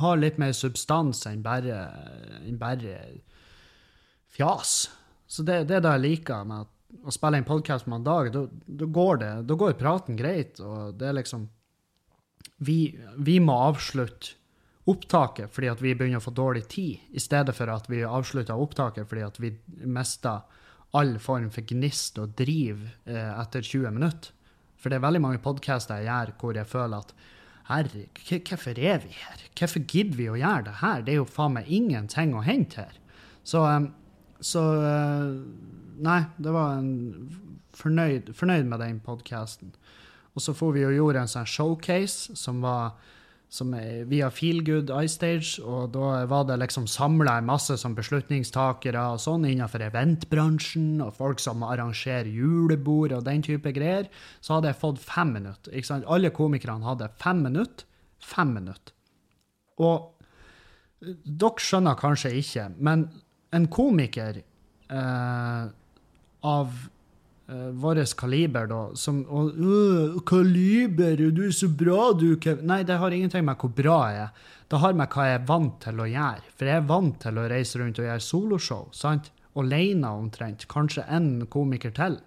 [0.00, 1.78] har litt mer substans enn bare,
[2.46, 2.98] enn bare
[4.30, 4.90] fjas.
[5.30, 8.32] Så det, det er det jeg liker med å spille en podkast med en dag.
[8.34, 11.48] Da, da, går det, da går praten greit, og det er liksom
[12.60, 14.34] Vi, vi må avslutte
[14.90, 18.58] opptaket fordi at vi begynner å få dårlig tid, i stedet for at vi avslutter
[18.58, 19.54] opptaket fordi at vi
[19.86, 20.42] mister
[20.96, 24.32] all form for gnist og driv eh, etter 20 minutter.
[24.80, 27.14] For det er veldig mange podcaster jeg gjør hvor jeg føler at
[27.70, 29.44] herre, hvorfor er vi her?
[29.58, 31.04] Hvorfor gidder vi å gjøre det her?
[31.06, 32.96] Det er jo faen meg ingenting å hente her.
[33.44, 33.62] Så,
[34.40, 34.64] så
[36.00, 37.28] Nei, det var en
[37.76, 39.74] fornøyd, fornøyd med den podkasten.
[40.32, 42.94] Og så får vi jo gjorde en sånn showcase som var
[43.50, 49.02] som er via Feelgood iStage, og da var det liksom samla en masse som beslutningstakere
[49.14, 54.06] og sånn innenfor eventbransjen, og folk som arrangerer julebord og den type greier,
[54.38, 55.74] så hadde jeg fått fem minutter.
[55.74, 56.06] ikke sant?
[56.06, 57.88] Alle komikerne hadde fem minutter.
[58.20, 58.94] Fem minutter.
[59.80, 60.12] Og
[61.00, 63.06] dere skjønner kanskje ikke, men
[63.56, 65.64] en komiker eh,
[66.46, 66.74] av
[67.50, 72.66] uh, vårt kaliber, da, som og, uh, 'Kaliber, du er så bra, du', Kevin.
[72.66, 74.30] Nei, det har ingenting med hvor bra jeg er.
[74.70, 76.54] Det har med hva jeg er vant til å gjøre.
[76.56, 79.32] For jeg er vant til å reise rundt og gjøre soloshow, sant?
[79.58, 80.68] Alene omtrent.
[80.70, 82.20] Kanskje en komiker til.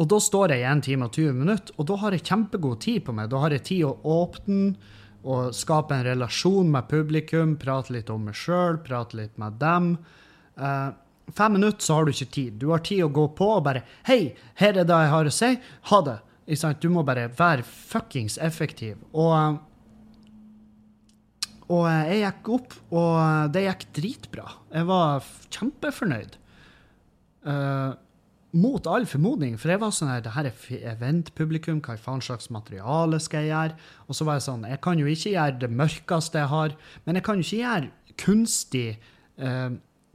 [0.00, 2.80] Og da står jeg i 1 time og 20 minutter, og da har jeg kjempegod
[2.80, 3.28] tid på meg.
[3.30, 4.74] Da har jeg tid å åpne
[5.22, 9.92] og skape en relasjon med publikum, prate litt om meg sjøl, prate litt med dem.
[10.58, 10.90] Uh,
[11.30, 12.58] fem minutter så har du ikke tid.
[12.60, 15.34] Du har tid å gå på og bare Hei, her er det jeg har å
[15.34, 15.52] si.
[15.90, 16.18] Ha det.
[16.82, 18.98] Du må bare være fuckings effektiv.
[19.14, 19.60] Og,
[21.70, 24.48] og jeg gikk opp, og det gikk dritbra.
[24.74, 26.38] Jeg var kjempefornøyd.
[27.42, 27.94] Uh,
[28.52, 32.50] mot all formodning, for jeg var sånn her, det her er eventpublikum, hva faen slags
[32.52, 33.78] materiale skal jeg gjøre?
[34.06, 37.18] Og så var jeg sånn, jeg kan jo ikke gjøre det mørkeste jeg har, men
[37.18, 38.86] jeg kan jo ikke gjøre kunstig
[39.40, 39.72] uh,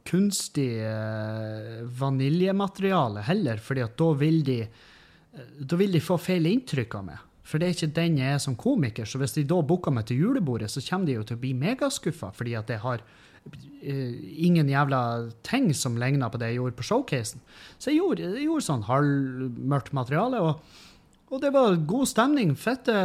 [0.08, 6.48] kunstig eh, vaniljemateriale heller, fordi at da vil de eh, da vil de få feil
[6.50, 7.24] inntrykk av meg.
[7.48, 9.08] For det er ikke den jeg er som komiker.
[9.08, 11.54] Så hvis de da booker meg til julebordet, så kommer de jo til å bli
[11.56, 14.16] megaskuffa fordi at jeg har uh,
[14.48, 15.00] ingen jævla
[15.48, 17.46] ting som ligner på det jeg gjorde på showcasen.
[17.80, 20.84] Så jeg gjorde, jeg gjorde sånn halvmørkt materiale, og,
[21.32, 22.56] og, det var god stemning.
[22.60, 22.98] Fette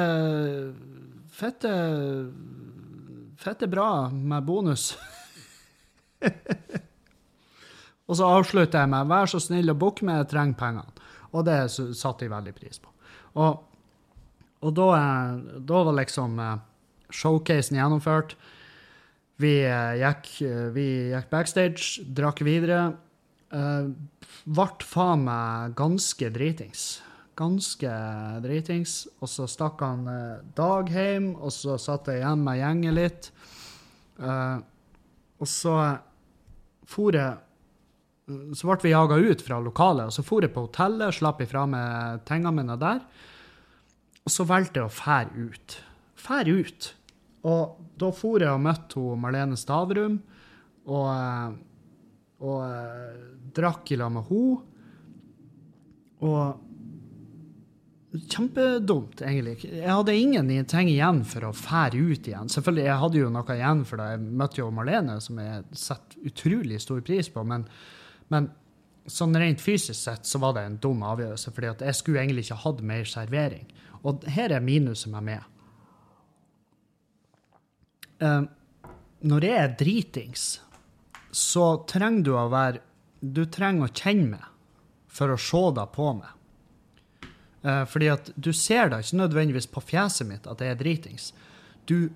[1.32, 1.72] Fette
[3.42, 4.92] Fette bra med bonus.
[8.10, 11.02] Og så avslutter jeg med 'vær så snill å booke meg, jeg trenger pengene'.
[11.32, 12.90] Og det satte jeg veldig pris på.
[13.40, 13.62] Og,
[14.62, 16.58] og da, eh, da, var liksom eh,
[17.12, 18.36] showcasen gjennomført.
[19.40, 20.28] Vi eh, gikk,
[20.74, 22.92] vi gikk backstage, drakk videre.
[23.52, 27.02] Ble faen meg ganske dritings.
[27.36, 27.90] Ganske
[28.44, 28.94] dritings.
[29.20, 30.06] Og så stakk han
[30.56, 33.28] Dag hjem, og så satt jeg igjen med gjengen litt.
[34.22, 35.76] Og så
[36.88, 37.51] for jeg
[38.56, 41.66] så ble vi jaga ut fra lokalet, og så for jeg på hotellet, slapp ifra
[41.70, 43.02] med tingene mine der.
[44.22, 45.76] Og så valgte jeg å fære ut.
[46.22, 46.90] Fære ut.
[47.50, 50.20] Og da for jeg og møtte hun Marlene Stavrum,
[50.82, 51.56] og,
[52.42, 54.68] og eh, drakk i lag med henne.
[56.22, 56.68] Og
[58.12, 59.54] Kjempedumt, egentlig.
[59.64, 62.50] Jeg hadde ingenting igjen for å fære ut igjen.
[62.52, 64.08] Selvfølgelig, Jeg hadde jo noe igjen for det.
[64.12, 67.44] Jeg møtte jo Marlene, som jeg setter utrolig stor pris på.
[67.44, 67.64] men
[68.32, 68.48] men
[69.10, 72.60] sånn rent fysisk sett så var det en dum avgjørelse, fordi jeg skulle egentlig ikke
[72.64, 73.66] hatt mer servering.
[74.06, 75.48] Og her er minuset med meg.
[78.22, 78.44] Uh,
[79.26, 80.46] når jeg er dritings,
[81.32, 82.82] så trenger du å være
[83.22, 84.46] Du trenger å kjenne meg
[85.06, 86.30] for å se deg på meg.
[87.62, 91.28] Uh, fordi at du ser da ikke nødvendigvis på fjeset mitt at jeg er dritings.
[91.86, 92.10] Du,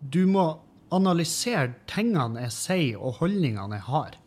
[0.00, 0.44] du må
[0.92, 4.18] analysere tingene jeg sier, og holdningene jeg har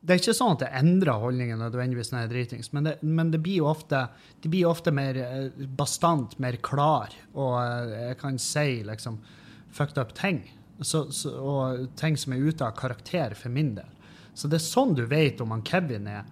[0.00, 2.94] det er ikke sånn at det endrer holdningen nødvendigvis når jeg er dritings, men det,
[3.04, 4.06] men det blir ofte,
[4.40, 9.18] de blir ofte mer eh, bastant, mer klar, og eh, jeg kan si liksom
[9.76, 10.42] fucked up ting.
[10.80, 13.90] Så, så, og ting som er ute av karakter for min del.
[14.32, 16.24] Så det er sånn du vet om han Kevin er,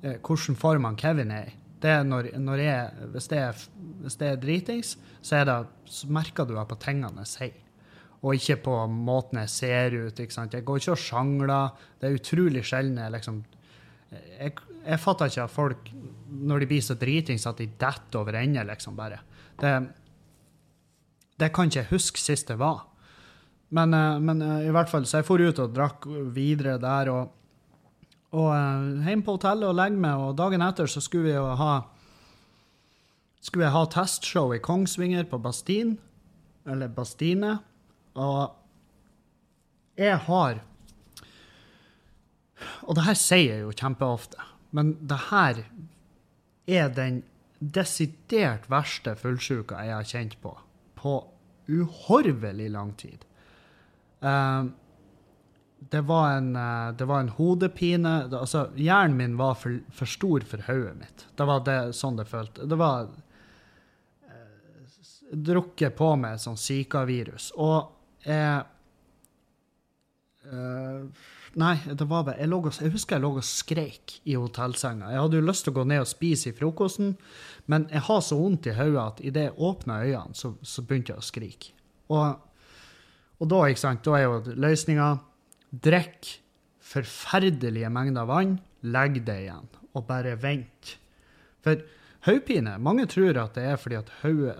[0.00, 1.58] eh, hvilken form han Kevin er i.
[1.82, 3.62] Det er når, når jeg, hvis, det er,
[4.06, 5.58] hvis det er dritings, så, er det,
[5.90, 7.61] så merker du det på tingene jeg sier
[8.22, 10.20] og ikke på måten jeg ser ut.
[10.20, 10.54] ikke sant?
[10.54, 11.72] Jeg går ikke og sjangler.
[11.98, 13.42] Det er utrolig sjelden liksom
[14.12, 14.52] Jeg,
[14.84, 15.90] jeg fatter ikke at folk,
[16.28, 19.22] når de blir så dritings, at de detter over ende, liksom, bare.
[19.56, 19.70] Det,
[21.40, 22.84] det kan ikke jeg huske sist det var.
[23.72, 27.12] Men, eh, men, eh, i hvert fall, så jeg for ut og drakk videre der,
[27.12, 27.38] og,
[28.32, 31.50] Og uh, hjem på hotellet og legge meg, og dagen etter så skulle vi jo
[31.52, 31.72] ha
[33.44, 35.98] skulle jeg ha testshow i Kongsvinger på Bastin,
[36.64, 37.58] eller Bastine,
[38.14, 38.58] og
[39.96, 40.60] jeg har
[42.86, 44.38] Og det her sier jeg jo kjempeofte,
[44.70, 45.62] men det her
[46.66, 47.22] er den
[47.58, 50.54] desidert verste fullsjuka jeg har kjent på
[51.02, 51.16] på
[51.66, 53.24] uhorvelig lang tid.
[54.22, 54.70] Uh,
[55.78, 60.46] det var en, uh, det var en hodepine Altså, hjernen min var for, for stor
[60.46, 61.26] for hodet mitt.
[61.34, 62.68] Det var det, sånn det føltes.
[62.70, 63.08] Det var
[64.30, 67.50] eh, drukket på med sånn Zika-virus.
[67.58, 67.90] Og
[68.26, 68.64] jeg
[71.54, 72.38] Nei, det var det.
[72.40, 75.10] jeg, og, jeg, husker jeg lå og skreik i hotellsenga.
[75.12, 77.12] Jeg hadde jo lyst til å gå ned og spise i frokosten,
[77.68, 81.12] men jeg har så vondt i hodet at idet jeg åpna øynene, så, så, begynte
[81.12, 81.74] jeg å skrike.
[82.08, 82.40] Og,
[83.36, 85.10] og, da, ikke sant, da er jo løsninga
[85.84, 86.32] drikk
[86.92, 90.96] forferdelige mengder vann, legg det igjen, og bare vent.
[91.62, 91.84] For
[92.26, 94.56] hodepine Mange tror at det er fordi at, høye,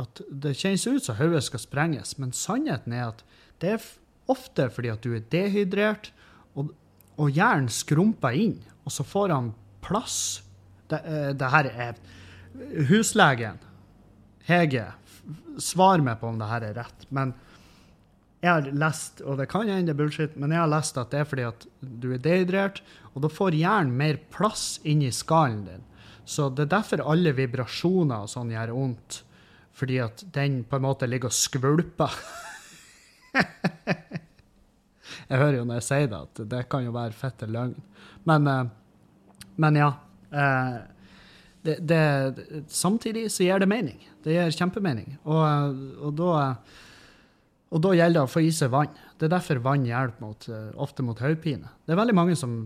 [0.00, 3.24] at, det kjennes ut som hodet skal sprenges, men sannheten er at
[3.60, 3.88] det er
[4.30, 6.12] Ofte fordi at du er dehydrert,
[6.54, 6.70] og,
[7.18, 10.42] og hjernen skrumper inn, og så får han plass.
[10.90, 11.98] Det, eh, det her er
[12.90, 13.58] Huslegen,
[14.46, 14.86] Hege,
[15.62, 17.06] svar meg på om det her er rett.
[17.14, 17.34] Men
[18.40, 21.28] jeg har lest, og det kan hende bullshit, men jeg har lest at det er
[21.28, 22.80] fordi at du er dehydrert,
[23.12, 25.84] og da får hjernen mer plass inni skallen din.
[26.24, 29.22] Så det er derfor alle vibrasjoner og sånn gjør vondt.
[29.76, 32.16] Fordi at den på en måte ligger og skvulper.
[35.30, 37.76] jeg hører jo når jeg sier det, at det kan jo være fette løgn.
[38.28, 38.64] Men, eh,
[39.62, 39.90] men ja.
[40.30, 40.78] Eh,
[41.62, 44.00] det, det, samtidig så gir det mening.
[44.24, 45.18] Det gir kjempemening.
[45.28, 46.54] Og, og, da,
[47.68, 48.94] og da gjelder det å få i seg vann.
[49.20, 50.46] Det er derfor vann hjelper mot,
[50.80, 51.68] ofte mot hodepine.
[51.84, 52.62] Det er veldig mange som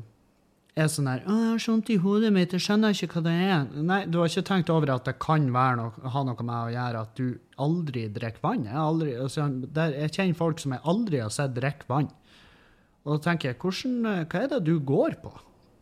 [0.76, 3.34] er sånn her 'Jeg har så vondt i hodet mitt, jeg skjønner ikke hva det
[3.46, 6.74] er.' Nei, du har ikke tenkt over at det kan noe, ha noe med å
[6.74, 8.66] gjøre at du aldri drikker vann.
[8.66, 12.10] Jeg, aldri, altså, der, jeg kjenner folk som jeg aldri har sett drikke vann.
[13.04, 15.32] Og da tenker jeg, hvordan, hva er det du går på?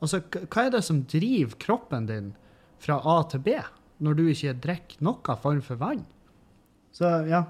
[0.02, 2.32] Altså, hva er det som driver kroppen din
[2.82, 3.56] fra A til B,
[4.02, 6.04] når du ikke drikker noen form for vann?
[6.92, 7.44] Så ja.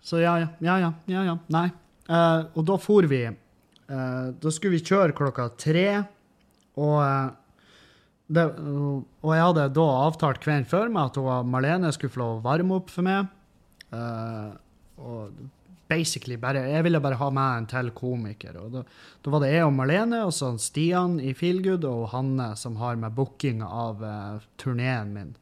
[0.00, 1.36] Så ja, ja, ja, ja, ja.
[1.50, 1.68] Nei.
[2.06, 3.24] Uh, og da for vi
[3.86, 5.88] da skulle vi kjøre klokka tre,
[6.76, 7.28] og, uh,
[8.26, 12.22] det, uh, og jeg hadde da avtalt kvelden før med at hun, Marlene skulle få
[12.22, 13.32] lov å varme opp for meg.
[14.96, 15.30] og
[15.88, 18.56] basically bare, Jeg ville bare ha med en til komiker.
[18.58, 18.82] og Da,
[19.22, 22.96] da var det jeg og Marlene og så Stian i Feelgood og Hanne som har
[22.96, 25.36] med booking av uh, turneen min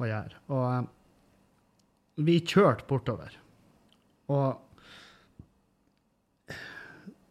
[0.00, 0.40] å gjøre.
[0.48, 3.36] Og vi kjørte bortover.
[4.32, 4.65] Og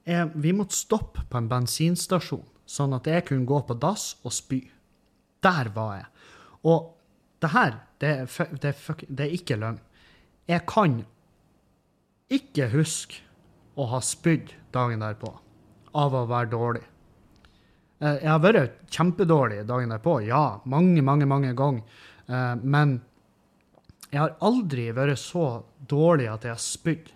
[0.05, 4.33] jeg, vi måtte stoppe på en bensinstasjon, sånn at jeg kunne gå på dass og
[4.33, 4.61] spy.
[5.45, 6.07] Der var jeg.
[6.65, 6.91] Og
[7.41, 8.13] det her, det,
[8.61, 8.73] det,
[9.09, 9.81] det er ikke løgn.
[10.49, 10.99] Jeg kan
[12.33, 13.21] ikke huske
[13.77, 15.31] å ha spydd dagen derpå
[15.95, 16.83] av å være dårlig.
[17.99, 22.01] Eh, jeg har vært kjempedårlig dagen derpå, ja, mange, mange, mange ganger.
[22.27, 22.99] Eh, men
[24.11, 25.47] jeg har aldri vært så
[25.89, 27.11] dårlig at jeg har spydd.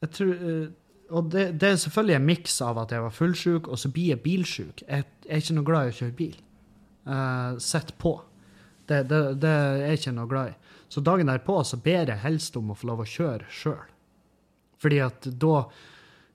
[0.00, 0.68] Jeg tror eh,
[1.10, 4.12] og det, det, er selvfølgelig en miks av at jeg var fullsjuk, og så blir
[4.14, 4.82] jeg bilsjuk.
[4.86, 6.36] Jeg, jeg, er ikke noe glad i å kjøre bil.
[7.10, 8.14] Uh, Sett på.
[8.86, 10.76] Det, det, det, er jeg ikke noe glad i.
[10.90, 13.88] Så dagen derpå så ber jeg helst om å få lov å kjøre sjøl.
[14.80, 15.64] Fordi at da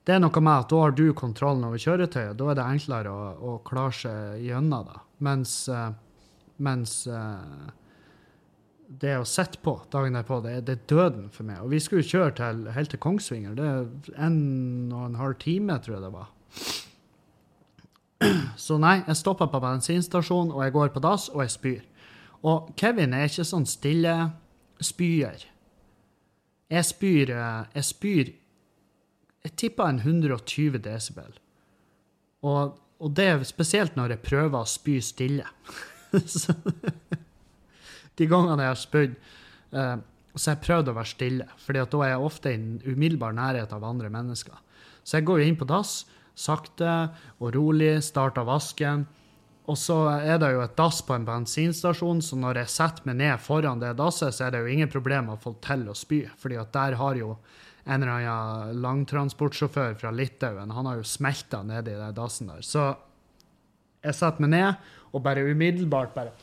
[0.06, 2.36] Det er noe med at da har du kontrollen over kjøretøyet.
[2.38, 5.00] Da er det enklere å, å klare seg gjennom det.
[5.26, 5.88] Mens, uh,
[6.62, 7.66] mens uh,
[8.86, 11.60] det å sitte på dagen derpå, det, det, er døden for meg.
[11.64, 13.56] Og vi skulle kjøre til, helt til Kongsvinger.
[13.58, 16.32] Det er en og en halv time, tror jeg det var.
[18.66, 21.84] Så nei, jeg stopper på bensinstasjonen, og jeg går på dass, og jeg spyr.
[22.46, 24.14] Og Kevin er ikke sånn stille
[24.84, 25.48] spyer.
[26.70, 28.30] Jeg spyr eh, Jeg spyr
[29.46, 31.36] Jeg tipper en 120 desibel.
[32.46, 35.46] Og, og det er spesielt når jeg prøver å spy stille.
[36.26, 36.54] Så
[38.16, 39.16] de gangene jeg har spydd,
[39.76, 39.96] uh,
[40.36, 43.72] så har jeg prøvd å være stille, for da er jeg ofte i umiddelbar nærhet
[43.72, 44.56] av andre mennesker.
[45.06, 46.02] Så jeg går inn på dass,
[46.36, 46.96] sakte
[47.40, 49.06] og rolig, starter vasken.
[49.66, 53.16] Og så er det jo et dass på en bensinstasjon, så når jeg setter meg
[53.22, 56.20] ned foran det dasset, så er det jo ingen problem å få til å spy,
[56.38, 57.32] fordi at der har jo
[57.86, 62.62] en eller annen langtransportsjåfør fra Litauen han har jo smelta nedi den dassen der.
[62.66, 62.88] Så
[64.02, 66.34] jeg setter meg ned og bare umiddelbart bare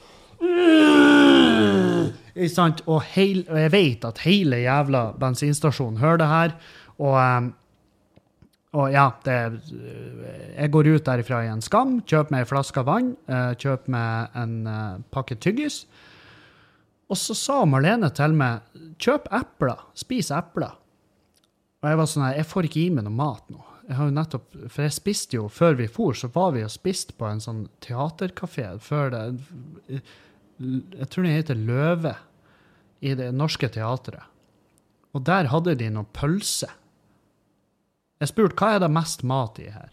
[2.88, 6.56] og, heil, og, jeg vet at hele jævla bensinstasjonen hører det her.
[6.98, 7.54] Og, um,
[8.74, 9.36] Og ja, det,
[10.58, 14.40] jeg går ut derifra i en skam, kjøper meg ei flaske vann, eh, kjøper meg
[14.42, 15.84] en eh, pakke tyggis.
[17.06, 18.66] Og så sa Marlene til meg
[18.98, 20.74] kjøp epler, spis epler.
[21.84, 23.62] Og jeg var sånn her, jeg får ikke i meg noe mat nå.
[23.84, 26.74] Jeg har jo nettopp, For jeg spiste jo, før vi for, så var vi og
[26.74, 29.24] spiste på en sånn teaterkafé før det
[30.64, 32.14] Jeg tror det heter Løve
[33.03, 34.30] i Det Norske Teatret.
[35.14, 36.70] Og der hadde de noen pølse.
[38.22, 39.91] Jeg spurte hva er det mest mat i her,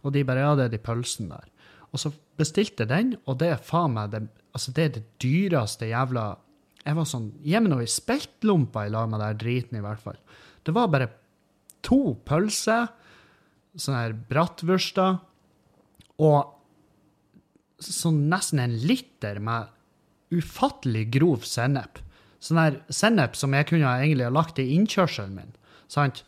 [0.00, 1.48] og de bare ja, det er de pølsene der.
[1.92, 4.22] Og så bestilte jeg den, og det er faen meg det,
[4.54, 6.30] altså det er det dyreste jævla
[6.82, 10.00] Jeg var sånn Gi meg noe i speltlompa i lag med den driten, i hvert
[10.02, 10.16] fall.
[10.66, 11.10] Det var bare
[11.82, 12.88] to pølser,
[13.74, 15.20] sånne her bratwurster,
[16.22, 19.70] og sånn nesten en liter med
[20.32, 22.00] ufattelig grov sennep.
[22.42, 25.54] Sånn her sennep som jeg kunne egentlig ha lagt i innkjørselen min.
[25.88, 26.24] sant?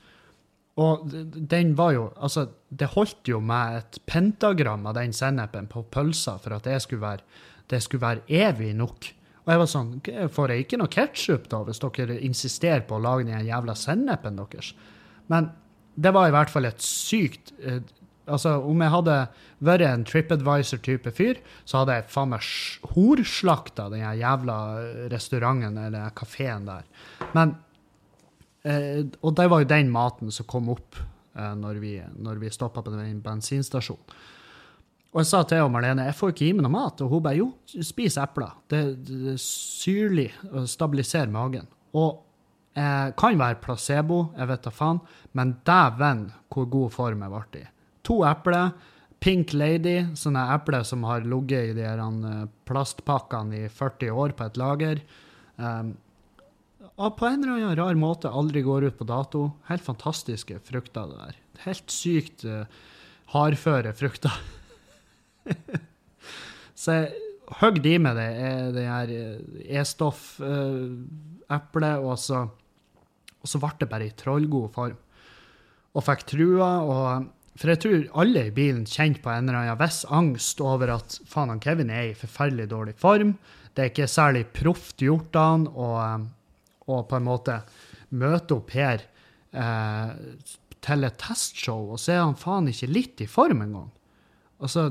[0.76, 5.84] Og den var jo Altså, det holdt jo med et pentagram av den sennepen på
[5.90, 7.22] pølsa for at det skulle være,
[7.70, 9.10] det skulle være evig nok.
[9.44, 9.92] Og jeg var sånn
[10.32, 14.40] Får jeg ikke noe ketsjup, da, hvis dere insisterer på å lage den jævla sennepen
[14.40, 14.72] deres?
[15.30, 15.52] Men
[15.94, 17.80] det var i hvert fall et sykt eh,
[18.24, 19.14] Altså, om jeg hadde
[19.64, 22.46] vært en TripAdvisor-type fyr, så hadde jeg faen meg
[22.94, 24.58] horslakta den jævla
[25.12, 26.86] restauranten eller kafeen der.
[27.36, 27.56] Men
[28.64, 32.52] eh, Og det var jo den maten som kom opp eh, når vi, når vi
[32.54, 34.16] stoppa på den bensinstasjonen.
[35.14, 37.02] Og jeg sa til og Marlene jeg får ikke gi meg noe mat.
[37.04, 38.56] Og hun bare jo, spis epler.
[38.70, 41.68] Det, det er syrlig og stabiliserer magen.
[41.94, 42.24] Og
[42.74, 44.98] eh, kan være placebo, jeg vet da faen,
[45.38, 47.68] men dæven hvor god form jeg ble i.
[48.04, 48.74] To epler.
[49.24, 54.30] Pink Lady, sånne epler som har ligget i de her, uh, plastpakkene i 40 år
[54.36, 55.00] på et lager.
[55.56, 55.94] Um,
[56.94, 59.40] og på en eller annen rar måte aldri går ut på dato.
[59.70, 61.34] Helt fantastiske frukter, det der.
[61.64, 62.64] Helt sykt uh,
[63.32, 64.36] hardføre frukter.
[66.84, 67.08] Så jeg
[67.62, 68.32] høgde de med det,
[68.76, 69.08] det her
[69.80, 72.38] E-stoff-eplet, og så,
[73.38, 74.98] og så ble det bare i trollgod form.
[75.94, 77.06] Og fikk trua, og
[77.54, 81.20] For jeg tror alle i bilen kjente på en eller annen viss angst over at
[81.30, 83.36] faen, han Kevin er i forferdelig dårlig form.
[83.74, 87.60] Det er ikke særlig proft gjort av han å på en måte
[88.14, 89.06] møte opp her
[89.54, 90.10] eh,
[90.84, 93.88] til et testshow, og så er han faen ikke litt i form engang.
[94.62, 94.90] Altså,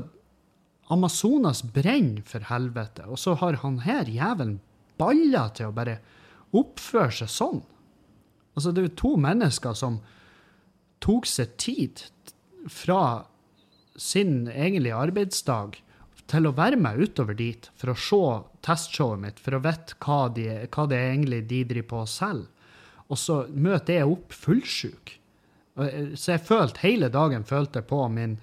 [0.92, 4.58] Amazonas brenner, for helvete, og så har han her jævelen
[5.00, 6.00] baller til å bare
[6.54, 7.62] oppføre seg sånn.
[8.54, 10.00] Altså, det er jo to mennesker som
[11.04, 12.04] tok seg tid
[12.70, 13.24] fra
[13.96, 15.80] sin egentlige arbeidsdag
[16.30, 18.22] til å være med utover dit for å se
[18.64, 22.48] testshowet mitt, for å vite hva, de, hva det er egentlig de driver på selv.
[23.12, 25.18] Og så møter jeg opp fullsjuk.
[25.74, 28.38] Så jeg følte hele dagen følte på min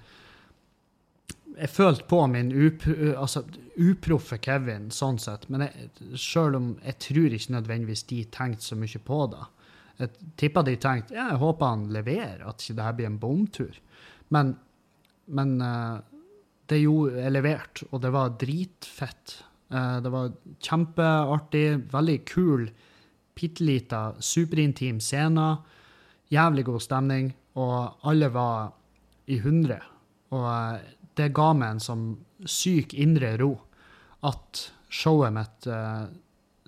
[1.52, 3.42] jeg følte på min upro, altså,
[3.76, 5.44] uproffe Kevin, sånn sett.
[5.52, 9.42] Men jeg, selv om jeg tror ikke nødvendigvis de tenkte så mye på det.
[10.00, 13.76] Jeg tipper de tenkte ja, jeg håper han leverer, at ikke dette blir en bomtur.
[14.32, 14.54] Men,
[15.26, 16.00] men uh,
[16.70, 19.36] det jo er levert, og det var dritfett.
[19.72, 20.32] Uh, det var
[20.64, 22.66] kjempeartig, veldig kul,
[23.36, 25.50] bitte lita, superintim scene.
[26.32, 28.72] Jævlig god stemning, og alle var
[29.28, 29.78] i hundre.
[30.32, 30.80] Og uh,
[31.18, 32.06] det ga meg en sånn
[32.48, 33.52] syk indre ro
[34.26, 35.66] at showet mitt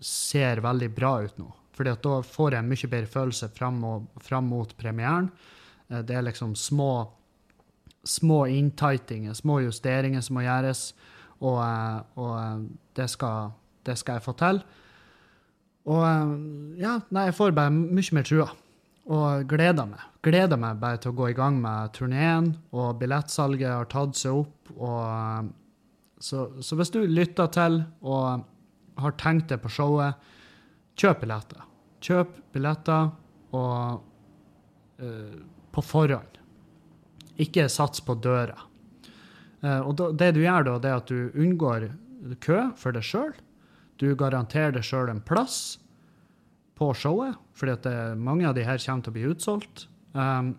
[0.05, 1.47] ser veldig bra ut nå.
[1.75, 5.29] Fordi at da får jeg en mye bedre følelse fram, og, fram mot premieren.
[5.87, 6.89] Det er liksom små,
[8.05, 10.89] små inntightinger, små justeringer som må gjøres,
[11.41, 13.55] og, uh, og det, skal,
[13.87, 14.61] det, skal, jeg få til.
[15.85, 16.05] Og
[16.81, 18.49] ja, nei, jeg får bare mye mer trua
[19.05, 20.05] og gleder meg.
[20.25, 24.41] Gleder meg bare til å gå i gang med turneen, og billettsalget har tatt seg
[24.45, 24.73] opp.
[24.79, 25.51] Og,
[26.17, 28.47] så, så, hvis du lytter til og
[29.01, 30.17] har tenkt deg på showet,
[30.97, 31.67] kjøp billetter.
[32.05, 33.11] Kjøp billetter
[33.55, 34.01] og
[35.03, 35.37] uh,
[35.75, 36.41] på forhånd.
[37.41, 38.59] Ikke sats på døra.
[39.65, 41.89] Uh, og det du gjør da, det er at du unngår
[42.45, 43.33] kø for deg sjøl.
[44.01, 45.79] Du garanterer deg sjøl en plass
[46.79, 49.87] på showet, fordi at det, mange av de her kommer til å bli utsolgt.
[50.15, 50.55] Um,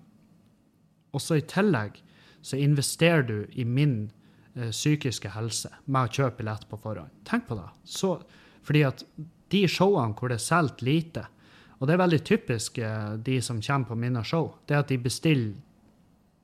[1.15, 2.01] og så i tillegg
[2.45, 4.09] så investerer du i min
[4.55, 7.11] uh, psykiske helse med å kjøpe billett på forhånd.
[7.27, 7.67] Tenk på det.
[7.83, 8.17] Så,
[8.65, 9.05] fordi at
[9.53, 11.27] de showene hvor det er solgt lite,
[11.75, 14.91] og det er veldig typisk uh, de som kommer på mine show, det er at
[14.93, 15.55] de bestiller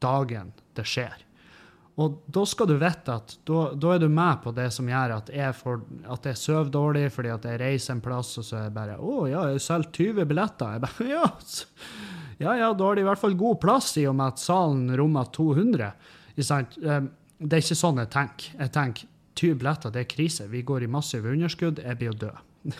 [0.02, 1.28] dagen det skjer.
[2.00, 5.18] Og da skal du vite at da, da, er du med på det som gjør
[5.18, 5.82] at jeg, får,
[6.16, 8.98] at jeg sover dårlig fordi at jeg reiser en plass, og så er jeg bare
[8.98, 11.26] 'Å ja, jeg selger 20 billetter.' Jeg bare 'Ja,
[12.42, 14.88] Ja, ja, da har de i hvert fall god plass, i og med at salen
[14.98, 15.92] rommer 200.
[16.42, 16.78] Sant?
[16.82, 17.02] Eh,
[17.42, 18.48] Det er ikke sånn jeg tenker.
[18.60, 20.48] Jeg tenker 20 billetter, det er krise.
[20.50, 22.32] Vi går i massive underskudd, jeg blir å dø.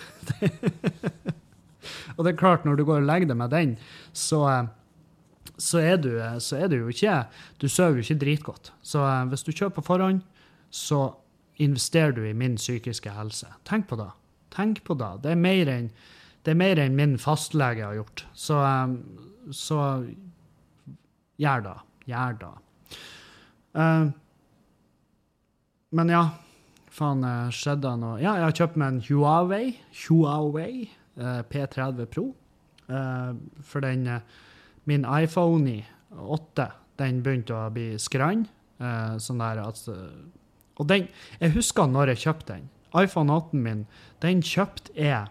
[2.16, 3.78] og det er klart, når du går og legger deg med den,
[4.14, 4.68] så, eh,
[5.62, 7.26] så, er du, eh, så er du jo ikke
[7.62, 8.74] Du sover jo ikke dritgodt.
[8.82, 10.24] Så eh, hvis du kjøper på forhånd,
[10.72, 11.12] så
[11.62, 13.52] investerer du i min psykiske helse.
[13.68, 14.10] Tenk på det.
[14.52, 15.12] Tenk på det.
[15.24, 15.92] Det er mer enn
[16.42, 18.26] enn min fastlege har gjort.
[18.34, 18.96] Så, um,
[19.54, 20.04] så
[21.38, 21.76] gjør det.
[22.10, 22.54] Gjør det.
[23.78, 24.10] Uh,
[25.92, 26.24] men ja,
[26.90, 30.90] faen, uh, skjedde det noe Ja, jeg har kjøpt meg en Huawei, Huawei
[31.22, 32.32] uh, P30 Pro.
[32.90, 34.10] Uh, for den
[34.90, 36.68] Min iPhone 8
[37.02, 38.48] den begynte å bli skrann.
[39.22, 39.78] sånn der at
[40.78, 41.08] Og den
[41.40, 42.70] Jeg husker når jeg kjøpte den.
[42.98, 43.86] iPhone 8 min,
[44.22, 45.28] den kjøpte jeg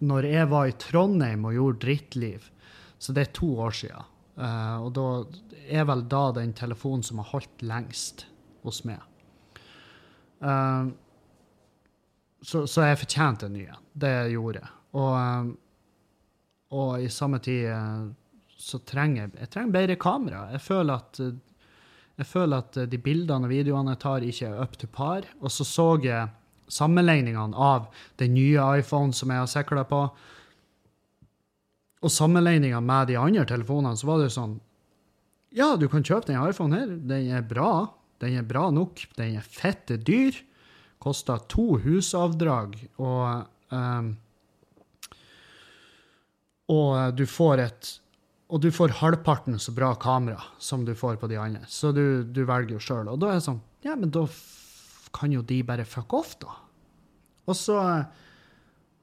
[0.00, 2.48] når jeg var i Trondheim og gjorde drittliv,
[2.98, 4.08] så det er to år siden.
[4.40, 5.06] Uh, og da
[5.68, 8.24] er vel da den telefonen som har holdt lengst
[8.64, 9.02] hos meg.
[10.40, 10.88] Uh,
[12.40, 13.82] så, så, jeg fortjente en ny en.
[13.92, 14.72] Det gjorde jeg.
[14.96, 15.50] Og, uh,
[16.80, 17.68] og i samme tid
[18.60, 20.42] så trenger jeg, jeg trenger bedre kamera.
[20.54, 21.20] Jeg føler at
[22.20, 25.24] jeg føler at de bildene og videoene jeg tar, ikke er up to par.
[25.40, 26.28] Og så så jeg
[26.70, 27.88] sammenligningene av
[28.20, 30.02] den nye iPhone som jeg har sikla på,
[32.00, 34.58] og sammenligninga med de andre telefonene, så var det sånn
[35.52, 36.92] Ja, du kan kjøpe den iPhonen her.
[37.10, 37.90] Den er bra.
[38.22, 39.02] Den er bra nok.
[39.18, 40.36] Den er fette dyr.
[41.02, 44.12] Koster to husavdrag, og um,
[46.70, 47.90] Og du får et
[48.50, 51.62] og du får halvparten så bra kamera som du får på de andre.
[51.70, 53.10] Så du, du velger jo sjøl.
[53.12, 54.24] Og da er det sånn Ja, men da
[55.14, 56.56] kan jo de bare fuck off, da.
[57.50, 57.78] Og så,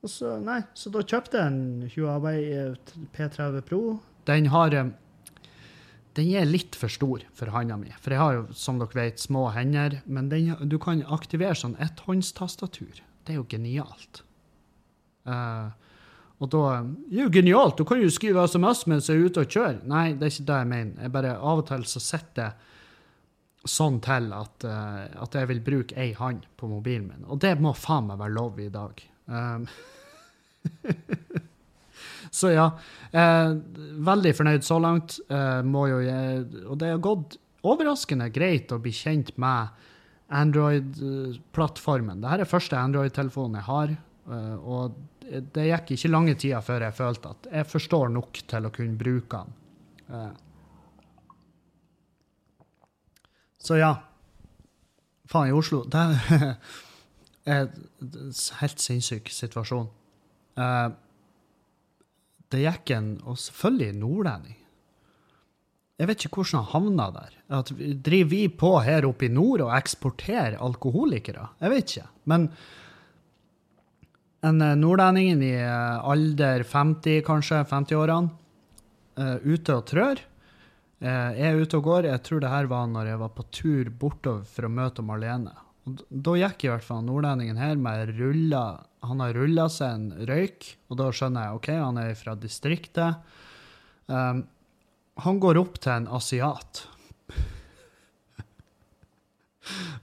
[0.04, 2.40] og så Nei, så da kjøpte jeg en Huawei
[3.16, 3.82] P30 Pro.
[4.28, 8.80] Den har Den er litt for stor for handa mi, for jeg har jo, som
[8.82, 10.02] dere vet, små hender.
[10.06, 13.04] Men den, du kan aktivere sånn etthåndstastatur.
[13.24, 14.24] Det er jo genialt.
[15.28, 15.72] Uh,
[16.38, 17.80] og da er jo genialt!
[17.80, 19.80] Du kan jo skrive SMS mens jeg er ute og kjører.
[19.90, 21.00] Nei, det er ikke det jeg mener.
[21.02, 22.52] Jeg bare Av og til så sitter det
[23.68, 27.26] sånn til at, uh, at jeg vil bruke ei hånd på mobilen min.
[27.28, 29.02] Og det må faen meg være lov i dag.
[29.26, 29.66] Um,
[32.40, 32.70] så ja.
[33.12, 33.58] Uh,
[34.08, 35.18] veldig fornøyd så langt.
[35.32, 36.00] Uh, må jo,
[36.68, 39.74] og det har gått overraskende greit å bli kjent med
[40.38, 42.22] Android-plattformen.
[42.22, 43.94] Dette er første Android-telefonen jeg har.
[44.60, 44.96] og
[45.28, 49.00] det gikk ikke lange tida før jeg følte at jeg forstår nok til å kunne
[49.00, 50.36] bruke den.
[53.68, 53.94] Så ja.
[55.28, 56.54] Faen, i Oslo Det er
[57.58, 58.30] en
[58.62, 59.90] helt sinnssyk situasjon.
[60.58, 60.88] Uh,
[62.52, 64.56] det gikk en Og selvfølgelig nordlending.
[65.98, 67.38] Jeg vet ikke hvordan han havna der.
[67.58, 67.72] At,
[68.06, 71.48] driver vi på her oppe i nord og eksporterer alkoholikere?
[71.64, 72.10] Jeg vet ikke.
[72.30, 72.46] Men
[74.48, 78.34] en eh, nordlending i eh, alder 50, kanskje, 50-årene,
[79.18, 80.26] uh, ute og trør
[80.98, 82.10] Eh, jeg er ute og går.
[82.10, 85.54] Jeg tror det her var når jeg var på tur bortover for å møte Marlene.
[85.88, 90.26] Og da gikk i hvert fall nordlendingen her med rulla Han har rulla seg en
[90.28, 93.22] røyk, og da skjønner jeg OK, han er fra distriktet.
[94.10, 94.42] Um,
[95.22, 96.82] han går opp til en asiat.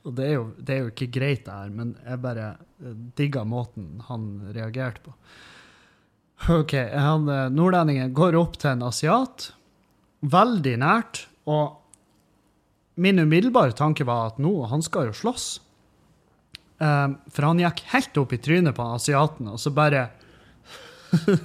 [0.05, 2.95] Og det er, jo, det er, jo, ikke greit, det her, men jeg bare eh,
[3.19, 5.15] digga måten han reagerte på.
[6.55, 9.53] OK, han, eh, nordlendingen går opp til en asiat
[10.25, 11.25] veldig nært.
[11.51, 11.77] Og
[13.01, 15.47] min umiddelbare tanke var at nå, han skal jo slåss.
[16.83, 20.09] Um, for han gikk helt opp i trynet på asiaten, og så bare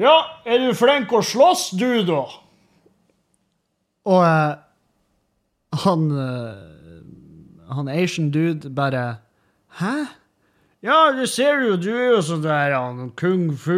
[0.00, 0.12] Ja,
[0.44, 2.20] er du flink å slåss, du, da?
[4.10, 4.22] Og
[5.70, 6.54] han uh,
[7.70, 9.20] Han Asian dude bare
[9.78, 10.06] Hæ?
[10.80, 13.76] Ja, det ser du jo, du er jo sånn der han, kung fu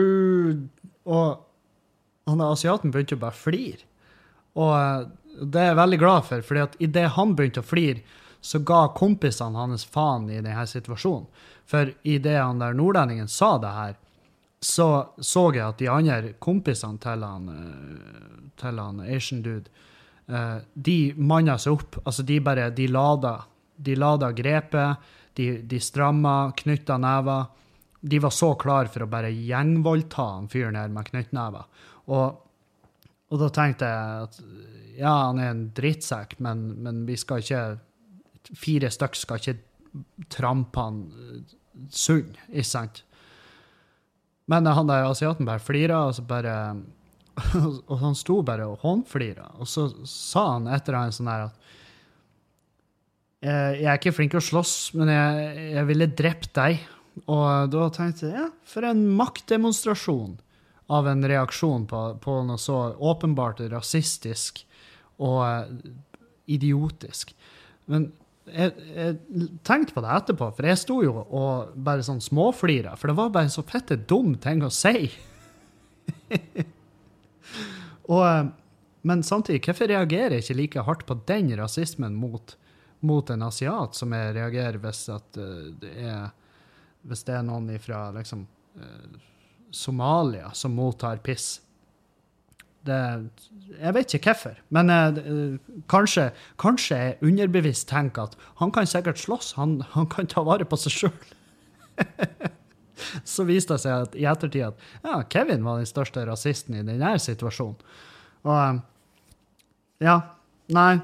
[1.04, 1.42] Og
[2.30, 3.82] han asiaten begynte å bare flire.
[4.54, 5.08] Og eh,
[5.42, 8.04] det er jeg veldig glad for, at idet han begynte å flire,
[8.42, 11.26] så ga kompisene hans faen i denne situasjonen.
[11.66, 13.98] For idet han der nordlendingen sa det her,
[14.62, 14.88] så
[15.18, 19.70] så jeg at de andre kompisene til han, eh, til han Asian dude,
[20.32, 21.98] eh, de manna seg opp.
[22.04, 23.36] Altså, de bare De lada,
[23.76, 27.44] de lada grepet, de, de stramma, knytta never.
[28.00, 31.68] De var så klar for å bare gjengvoldta han fyren her med knyttnever.
[32.10, 32.40] Og,
[33.30, 34.40] og, da tenkte jeg at
[34.98, 37.64] ja, han er en drittsekk, men, men vi skal ikke
[38.58, 41.52] Fire stykk skal ikke trampe han sund,
[41.94, 42.98] sunn, ikke sant?
[44.50, 46.56] Men han der asiaten bare flirer, og så bare
[47.90, 49.48] og han sto bare og hånflira.
[49.62, 51.60] Og så sa han etter en sånn her at
[53.42, 56.84] jeg er ikke flink til å slåss, men jeg, jeg ville drept deg.
[57.26, 60.36] Og da tenkte jeg ja, for en maktdemonstrasjon
[60.92, 64.62] av en reaksjon på, på noe så åpenbart rasistisk
[65.22, 65.92] og eh,
[66.54, 67.34] idiotisk.
[67.90, 68.10] Men
[68.46, 69.18] jeg, jeg,
[69.66, 72.96] tenkte på det etterpå, for jeg sto jo og bare sånn småflira.
[72.98, 75.10] For det var bare så fette dum ting å si.
[78.08, 78.50] og, eh,
[79.02, 82.54] men samtidig, hvorfor reagerer jeg ikke like hardt på den rasismen mot,
[83.00, 86.30] mot en asiat som jeg reagerer hvis at uh, det er
[87.02, 88.44] hvis det er noen fra liksom,
[88.78, 89.18] uh,
[89.74, 91.56] Somalia som mottar piss.
[92.86, 92.98] Det,
[93.74, 95.58] jeg vet ikke hvorfor, men uh,
[95.90, 96.30] kanskje,
[96.62, 100.78] kanskje jeg underbevisst tenker at han kan sikkert slåss, han, han kan ta vare på
[100.78, 101.32] seg sjøl.
[103.24, 106.84] Så viste det seg at, i ettertid at ja, Kevin var den største rasisten i
[106.86, 107.78] denne situasjonen.
[108.42, 108.80] Og uh,
[110.02, 110.16] ja,
[110.74, 110.96] nei,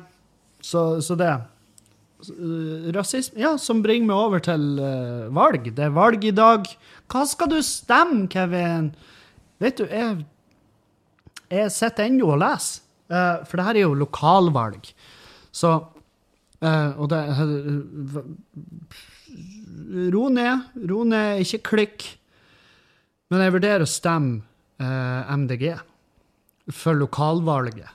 [0.64, 1.32] så, så det.
[2.18, 5.70] Eh, rasisme Ja, som bringer meg over til uh, valg.
[5.74, 6.66] Det er valg i dag.
[7.10, 8.90] Hva skal du stemme, Kevin?
[9.62, 10.24] Vet du, jeg,
[11.50, 12.82] jeg sitter ennå og leser.
[13.08, 14.90] Uh, for det her er jo lokalvalg.
[15.54, 17.22] Så uh, Og det
[20.12, 20.70] Ro ned.
[20.90, 22.08] Ro ned, ikke klikk.
[23.28, 24.44] Men jeg vurderer å stemme
[24.78, 25.72] MDG
[26.72, 27.88] for lokalvalget.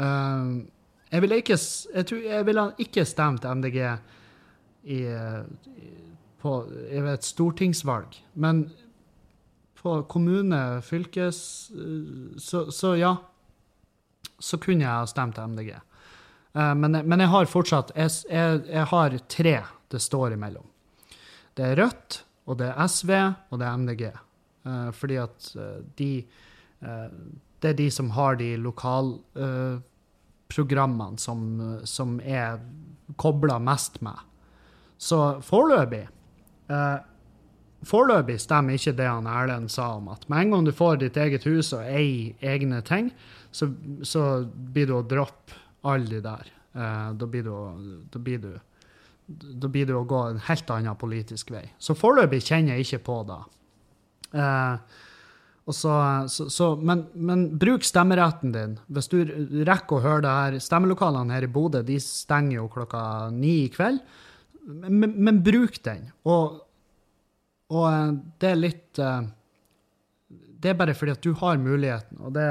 [0.00, 0.62] Uh,
[1.10, 3.80] jeg ville ikke, jeg jeg ville ikke stemt MDG
[4.84, 5.00] i,
[6.40, 8.14] på i et stortingsvalg.
[8.34, 8.68] Men
[9.80, 11.38] på kommune, fylkes
[12.36, 13.16] så, så, ja.
[14.40, 15.74] Så kunne jeg ha stemt MDG.
[16.54, 19.56] Uh, men, men, jeg har fortsatt jeg, jeg, jeg, har tre
[19.90, 20.66] det står imellom.
[21.54, 22.10] Det er Rødt,
[22.46, 23.10] og det er SV,
[23.50, 24.02] og det er MDG.
[24.66, 25.62] Eh, fordi at uh,
[25.98, 26.12] de
[27.60, 31.40] Det er de som har de lokalprogrammene som,
[31.84, 32.56] som er
[33.20, 34.16] kobla mest med.
[34.96, 36.08] Så foreløpig
[36.68, 36.98] eh,
[37.88, 41.16] Foreløpig stemmer ikke det han Erlend sa om at med en gang du får ditt
[41.16, 43.08] eget hus og eier egne ting,
[43.56, 43.70] så,
[44.04, 45.56] så blir du å droppe
[45.88, 46.50] alle de der.
[46.76, 47.54] Eh, da, blir du,
[48.12, 48.50] da, blir du,
[49.30, 51.64] da blir det å gå en helt annen politisk vei.
[51.78, 53.38] Så foreløpig kjenner jeg ikke på det.
[54.40, 54.98] Eh,
[55.70, 55.92] så,
[56.28, 58.74] så, så, men, men, bruk stemmeretten din.
[58.90, 59.20] Hvis du
[59.68, 63.02] rekker å høre det her Stemmelokalene her i Bodø de stenger jo klokka
[63.34, 64.02] ni i kveld.
[64.66, 66.08] Men, men bruk den.
[66.26, 66.58] Og,
[67.70, 69.30] og, eh, det er litt eh,
[70.60, 72.50] Det er bare fordi at du har muligheten, og det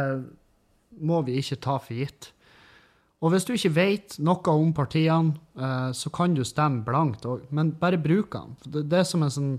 [0.99, 2.31] må vi ikke ta for gitt.
[3.19, 7.73] Og hvis du ikke vet noe om partiene, eh, så kan du stemme blankt men
[7.79, 8.55] bare bruk den.
[8.87, 9.53] Det er som en sånn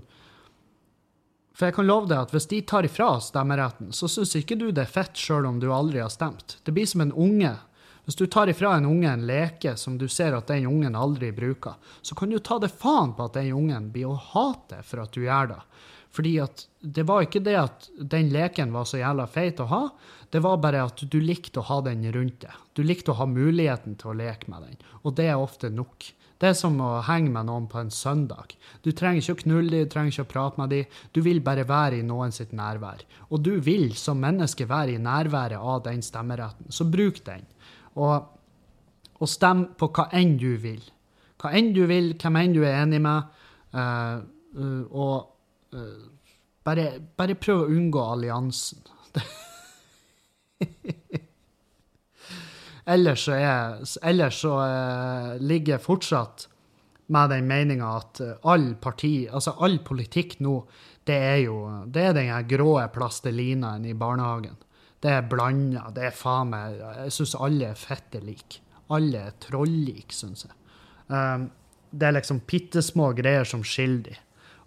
[1.51, 4.71] for jeg kan love deg at hvis de tar ifra stemmeretten, så syns ikke du
[4.71, 6.55] det er fett sjøl om du aldri har stemt.
[6.65, 7.51] Det blir som en unge.
[8.07, 11.29] Hvis du tar ifra en unge en leke som du ser at den ungen aldri
[11.35, 15.03] bruker, så kan du ta det faen på at den ungen blir å hate for
[15.03, 15.59] at du gjør det.
[16.11, 19.83] Fordi at det var ikke det at den leken var så jævla feit å ha,
[20.31, 22.55] det var bare at du likte å ha den rundt deg.
[22.75, 26.11] Du likte å ha muligheten til å leke med den, og det er ofte nok.
[26.41, 28.55] Det er som å henge med noen på en søndag.
[28.81, 30.95] Du trenger ikke å knulle dem, du trenger ikke å prate med dem.
[31.13, 33.03] Du vil bare være i noen sitt nærvær.
[33.29, 37.45] Og du vil som menneske være i nærværet av den stemmeretten, så bruk den.
[37.93, 38.25] Og,
[39.21, 40.81] og stem på hva enn du vil.
[41.41, 43.37] Hva enn du vil, hvem enn du er enig med.
[43.77, 44.25] Uh,
[44.57, 45.30] uh, og
[46.65, 46.85] bare,
[47.17, 48.81] bare prøv å unngå alliansen.
[52.91, 56.47] Ellers så, er, ellers så uh, ligger jeg fortsatt
[57.13, 60.55] med den meninga at uh, all parti, altså all politikk nå,
[61.07, 64.57] det er jo det er den grå plastelinaen i barnehagen.
[65.01, 65.87] Det er blanda.
[65.93, 68.61] Det er faen meg Jeg syns alle er fette like.
[68.93, 70.53] Alle er trollike, syns jeg.
[71.09, 71.47] Um,
[71.91, 74.19] det er liksom bitte små greier som skiller de.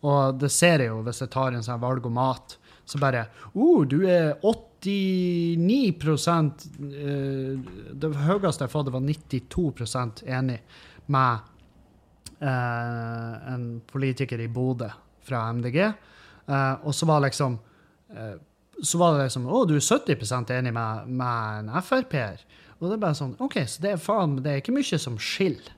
[0.04, 2.58] Og det ser jeg jo hvis jeg tar en sånn valg om mat.
[2.84, 3.24] Så bare
[3.54, 5.94] oh, du er 89
[6.92, 7.54] eh,
[7.96, 10.58] Det høyeste jeg fått, var 92% enig
[11.14, 11.38] med
[12.44, 14.90] eh, en politiker i Bodø
[15.24, 15.80] fra MDG.
[15.80, 17.60] Eh, og så var liksom
[18.84, 22.44] så var det liksom Å, du er 70% enig med, med en Frp-er.
[22.78, 25.16] Og det er bare sånn OK, så det er faen Det er ikke mye som
[25.18, 25.72] skiller.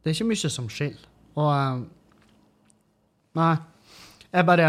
[0.00, 1.04] Det er ikke mye som skiller.
[1.36, 1.50] Og
[3.38, 3.56] Nei.
[4.28, 4.68] Jeg bare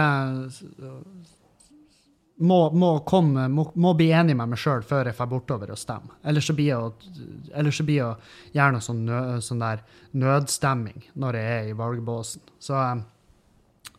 [2.40, 5.80] må, må, komme, må, må bli enig med meg sjøl før jeg drar bortover og
[5.80, 6.16] stemmer.
[6.24, 9.84] Ellers så blir jeg noe sånn, nø, sånn der
[10.16, 12.42] nødstemming når jeg er i valgbåsen.
[12.64, 12.80] Så,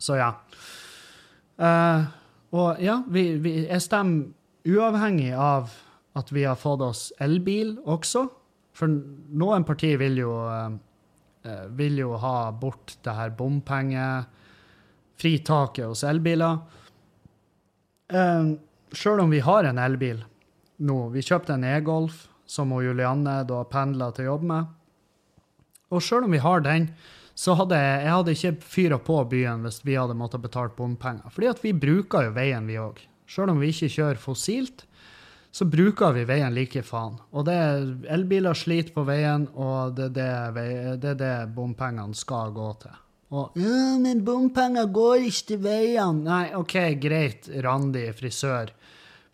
[0.00, 0.30] så ja.
[1.60, 2.08] Uh,
[2.56, 4.32] Og ja, vi, vi, jeg stemmer
[4.66, 5.70] uavhengig av
[6.18, 8.24] at vi har fått oss elbil også.
[8.74, 10.72] For noen partier vil jo, uh,
[11.76, 13.30] vil jo ha bort det her
[15.20, 16.58] bompengefritaket hos elbiler.
[18.12, 18.56] Eh,
[18.92, 20.24] Sjøl om vi har en elbil
[20.80, 24.64] nå, vi kjøpte en e-Golf som Julianne da pendla til jobb med.
[25.90, 26.88] Og sjøl om vi har den,
[27.34, 31.28] så hadde jeg, jeg hadde ikke fyra på byen hvis vi hadde måttet betale bompenger.
[31.30, 32.98] Fordi at vi bruker jo veien, vi òg.
[33.28, 34.86] Sjøl om vi ikke kjører fossilt,
[35.52, 37.20] så bruker vi veien like faen.
[37.30, 40.66] Og det er elbiler sliter på veien, og det er det,
[41.04, 42.96] det, er det bompengene skal gå til.
[43.30, 46.24] Og ja, men bompenger går ikke til veiene.
[46.26, 48.72] Nei, OK, greit, Randi frisør.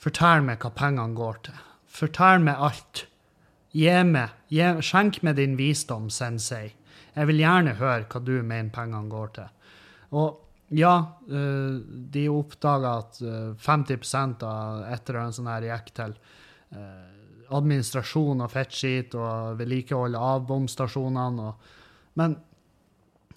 [0.03, 1.61] Fortell meg hva pengene går til.
[1.97, 3.07] Fortell meg alt.
[3.77, 6.75] Gi meg, gi, skjenk meg din visdom, sensei.
[7.17, 9.49] Jeg vil gjerne høre hva du mener pengene går til.
[10.17, 10.95] Og ja,
[11.31, 11.81] eh,
[12.13, 13.21] de oppdaga at
[13.65, 16.19] 50 eh, av et eller annet sånt her gikk til
[17.57, 21.53] administrasjon og fettskit og vedlikehold av bomstasjonene.
[22.19, 22.35] Men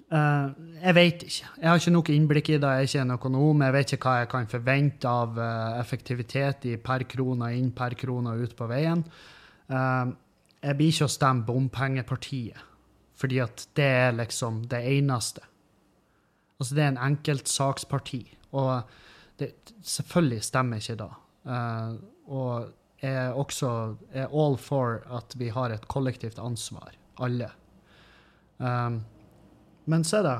[0.09, 0.49] Uh,
[0.81, 1.49] jeg vet ikke.
[1.61, 2.69] Jeg har ikke nok innblikk i det.
[2.69, 3.61] Jeg er ikke en økonom.
[3.65, 7.93] Jeg vet ikke hva jeg kan forvente av uh, effektivitet i per krone inn, per
[7.99, 9.03] krone ut på veien.
[9.69, 10.09] Uh,
[10.63, 12.65] jeg blir ikke å stemme bompengepartiet,
[13.19, 15.45] fordi at det er liksom det eneste.
[16.59, 18.23] Altså, det er en enkeltsaksparti,
[18.59, 18.89] og
[19.39, 19.53] det,
[19.85, 21.13] selvfølgelig stemmer ikke det.
[22.27, 23.69] og jeg er også
[24.11, 26.91] er all for at vi har et kollektivt ansvar,
[27.23, 27.47] alle.
[28.57, 28.99] Um,
[29.89, 30.39] men se da.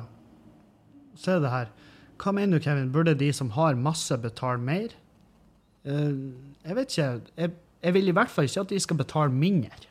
[1.19, 1.71] Se det her.
[2.19, 2.91] Hva mener du, Kevin?
[2.93, 4.93] Burde de som har masse, betale mer?
[5.87, 6.35] Uh,
[6.65, 7.09] jeg vet ikke.
[7.37, 9.87] Jeg, jeg, vil i hvert fall ikke at de skal betale mindre.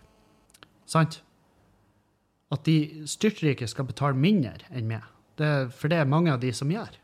[0.88, 1.22] Sant?
[2.52, 5.04] At de styrtrike skal betale mindre enn meg.
[5.38, 6.96] Det, for det er mange av de som gjør.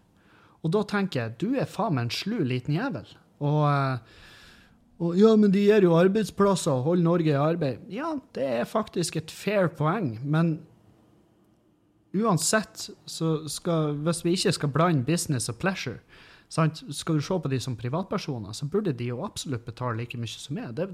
[0.64, 3.10] Og da tenker jeg, du er faen meg en slu liten jævel.
[3.44, 4.22] Og, eh,
[5.04, 7.84] og ja, men de gir jo arbeidsplasser og holder Norge i arbeid.
[7.92, 10.56] Ja, det er faktisk et fair poeng, men
[12.14, 15.98] uansett, så skal, hvis vi ikke skal blande business og pleasure,
[16.52, 16.84] sant?
[16.94, 20.30] skal du se på de som privatpersoner, så burde de jo absolutt betale like mye
[20.30, 20.74] som meg.
[20.78, 20.88] Det,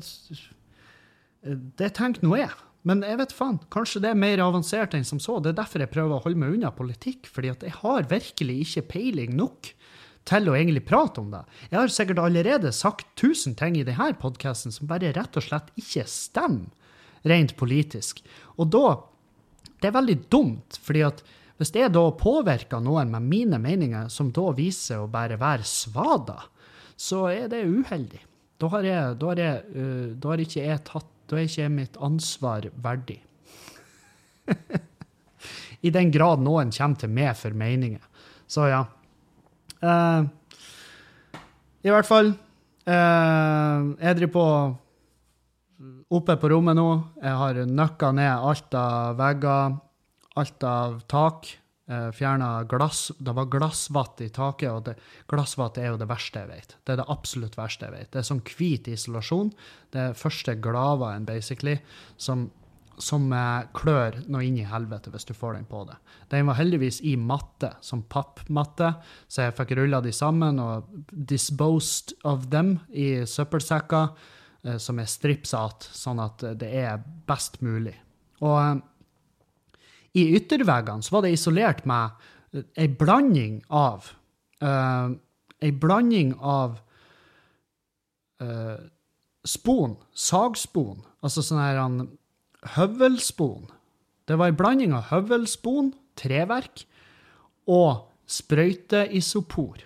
[1.80, 2.52] det tenker nå jeg.
[2.88, 5.36] Men jeg vet faen, kanskje det er mer avansert enn som så.
[5.42, 8.56] Det er derfor jeg prøver å holde meg unna politikk, fordi at jeg har virkelig
[8.64, 9.74] ikke peiling nok
[10.28, 11.42] til å egentlig prate om det.
[11.68, 15.68] Jeg har sikkert allerede sagt tusen ting i denne podkasten som bare rett og slett
[15.80, 16.72] ikke stemmer
[17.28, 18.22] rent politisk.
[18.56, 18.84] Og da
[19.80, 21.22] det er veldig dumt, fordi at
[21.60, 26.38] hvis jeg da påvirker noen med mine meninger, som da viser å bare være svada,
[26.96, 28.20] så er det uheldig.
[28.60, 29.84] Da har, jeg, da, har jeg,
[30.20, 33.20] da har ikke jeg tatt Da er ikke mitt ansvar verdig.
[35.86, 38.02] I den grad noen kommer til meg for meninger.
[38.50, 38.80] Så ja.
[39.78, 40.26] Uh,
[41.86, 42.32] I hvert fall.
[42.82, 44.46] Uh, jeg driver på
[46.11, 46.88] oppe på rommet nå.
[47.22, 49.80] Jeg har nøkka ned alt av vegger,
[50.40, 51.50] alt av tak.
[51.90, 53.11] Eh, Fjerna glass.
[53.18, 56.76] Det var glassvatt i taket, og glassvatt er jo det verste jeg vet.
[56.84, 58.11] Det er det absolutt verste jeg vet.
[58.12, 59.52] Det er sånn hvit isolasjon.
[59.90, 61.76] Det er første glavaen, basically,
[62.14, 62.48] som,
[62.98, 65.98] som eh, klør noe inn i helvete hvis du får den på det.
[66.30, 68.92] Den var heldigvis i matte, som pappmatte,
[69.26, 74.14] så jeg fikk rulla de sammen og disposed of them i søppelsekker.
[74.61, 77.94] Eh, som er stripsat, sånn at det er best mulig.
[78.44, 78.74] Og eh,
[80.20, 82.12] i ytterveggene så var det isolert med
[82.52, 84.12] eh, ei blanding av
[84.64, 85.16] uh,
[85.61, 86.78] Ei blanding av
[88.40, 88.78] uh,
[89.44, 91.98] spon, sagspon, altså sånn her um,
[92.78, 93.66] høvelspon.
[94.24, 96.86] Det var ei blanding av høvelspon, treverk,
[97.68, 99.84] og sprøyteisopor.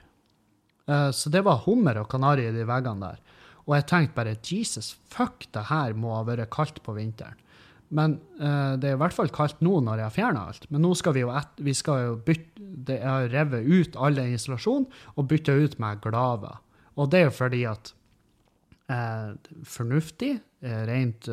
[0.87, 3.24] Uh, så det var hummer og kanari i de veggene der.
[3.65, 7.41] Og jeg tenkte bare Jesus, fuck, det her må ha vært kaldt på vinteren.
[7.95, 10.69] Men uh, det er i hvert fall kaldt nå når jeg har fjerna alt.
[10.73, 13.97] Men nå skal vi jo, et, vi skal jo bytte det, Jeg har revet ut
[13.97, 14.35] all den
[15.15, 16.59] og bytta ut med glaver.
[16.99, 17.93] Og det er jo fordi at
[18.91, 21.31] uh, fornuftig, uh, rent,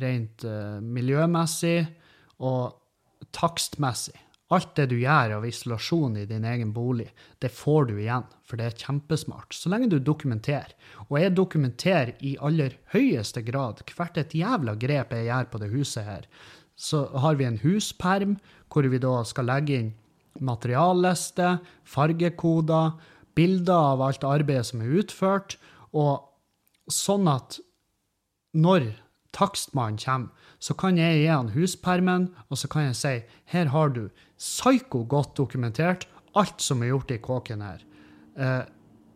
[0.00, 0.44] rent
[0.80, 1.82] miljømessig
[2.40, 2.78] og
[3.36, 4.16] takstmessig.
[4.50, 7.06] Alt det du gjør av isolasjon i din egen bolig,
[7.38, 9.54] det får du igjen, for det er kjempesmart.
[9.54, 10.72] Så lenge du dokumenterer.
[11.06, 15.70] Og jeg dokumenterer i aller høyeste grad hvert et jævla grep jeg gjør på det
[15.70, 16.26] huset her.
[16.74, 18.38] Så har vi en husperm
[18.72, 19.94] hvor vi da skal legge inn
[20.40, 22.94] materialliste, fargekoder,
[23.36, 25.56] bilder av alt arbeidet som er utført,
[25.94, 26.26] og
[26.90, 27.60] sånn at
[28.56, 28.92] når
[29.36, 33.14] takstmannen kommer, så kan jeg gi han huspermen, og så kan jeg si
[33.52, 36.06] her har du psyko godt dokumentert
[36.38, 37.80] alt som er gjort i kåken her.
[38.36, 38.62] Uh,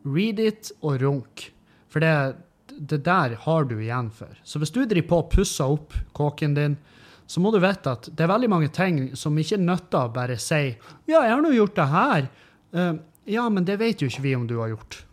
[0.08, 1.50] read it og runk.
[1.92, 2.36] For det,
[2.74, 4.32] det der har du igjen for.
[4.42, 6.78] Så hvis du driver på og pusser opp kåken din,
[7.26, 10.36] så må du vite at det er veldig mange ting som ikke nytter å bare
[10.40, 10.76] si
[11.06, 12.28] 'Ja, jeg har nå gjort det her'.
[12.74, 12.94] Uh,
[13.26, 15.04] ja, men det vet jo ikke vi om du har gjort.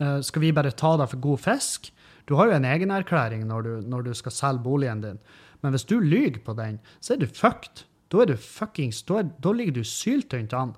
[0.00, 1.90] Uh, skal vi bare ta deg for god fisk?
[2.30, 5.18] Du har jo en egenerklæring når når du skal selge boligen din.
[5.62, 7.84] Men hvis du lyver på den, så er du fucked.
[8.10, 10.74] Da er du fuckings, da, da ligger du syltynt an.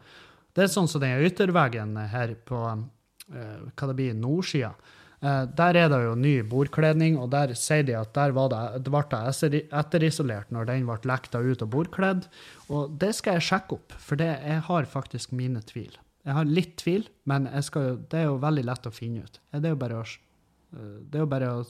[0.53, 2.83] Det er sånn som den ytterveggen her på uh,
[3.73, 4.75] hva det blir, nordsida.
[5.23, 8.83] Uh, der er det jo ny bordkledning, og der sier de at der var det,
[8.85, 12.27] det ble etterisolert når den ble lekta ut og bordkledd.
[12.69, 15.95] Og det skal jeg sjekke opp, for det, jeg har faktisk mine tvil.
[16.27, 19.41] Jeg har litt tvil, men skal, det er jo veldig lett å finne ut.
[19.57, 20.05] Det er jo bare å,
[20.77, 21.65] uh, er jo bare å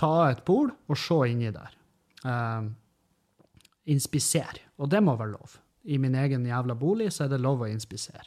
[0.00, 1.76] ta av et pol og se inni der.
[2.24, 2.70] Uh,
[3.90, 4.64] inspisere.
[4.80, 5.58] Og det må være lov.
[5.84, 8.26] I min egen jævla bolig så er det lov å inspisere.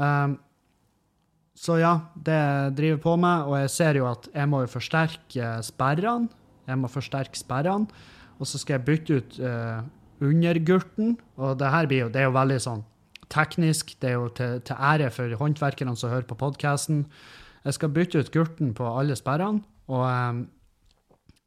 [0.00, 0.34] Uh,
[1.62, 5.50] så ja, det driver på med, og jeg ser jo at jeg må jo forsterke
[5.62, 6.32] sperrene.
[6.66, 7.90] Jeg må forsterke sperrene,
[8.38, 9.82] og så skal jeg bytte ut uh,
[10.22, 11.16] undergurten.
[11.36, 12.82] Og det her blir jo, det er jo veldig sånn
[13.32, 13.94] teknisk.
[14.00, 17.04] Det er jo til, til ære for håndverkerne som hører på podkasten.
[17.62, 20.42] Jeg skal bytte ut gurten på alle sperrene, og um,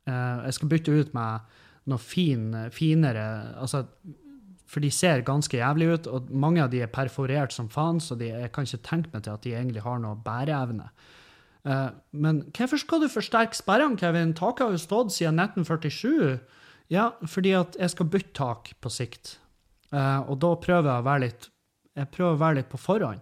[0.05, 1.55] jeg skal bytte ut med
[1.89, 3.23] noe fin, finere
[3.61, 3.83] altså
[4.69, 8.17] for de ser ganske jævlig ut, og mange av de er perforert som faen, så
[8.17, 10.89] de, jeg kan ikke tenke meg til at de egentlig har noe bæreevne.
[11.65, 14.33] Uh, men hvorfor skal du forsterke sperrene, Kevin?
[14.37, 16.39] Taket har jo stått siden 1947.
[16.93, 19.37] Ja, fordi at jeg skal bytte tak på sikt.
[19.93, 21.51] Uh, og da prøver jeg å være litt
[21.95, 23.21] jeg å være litt på forhånd.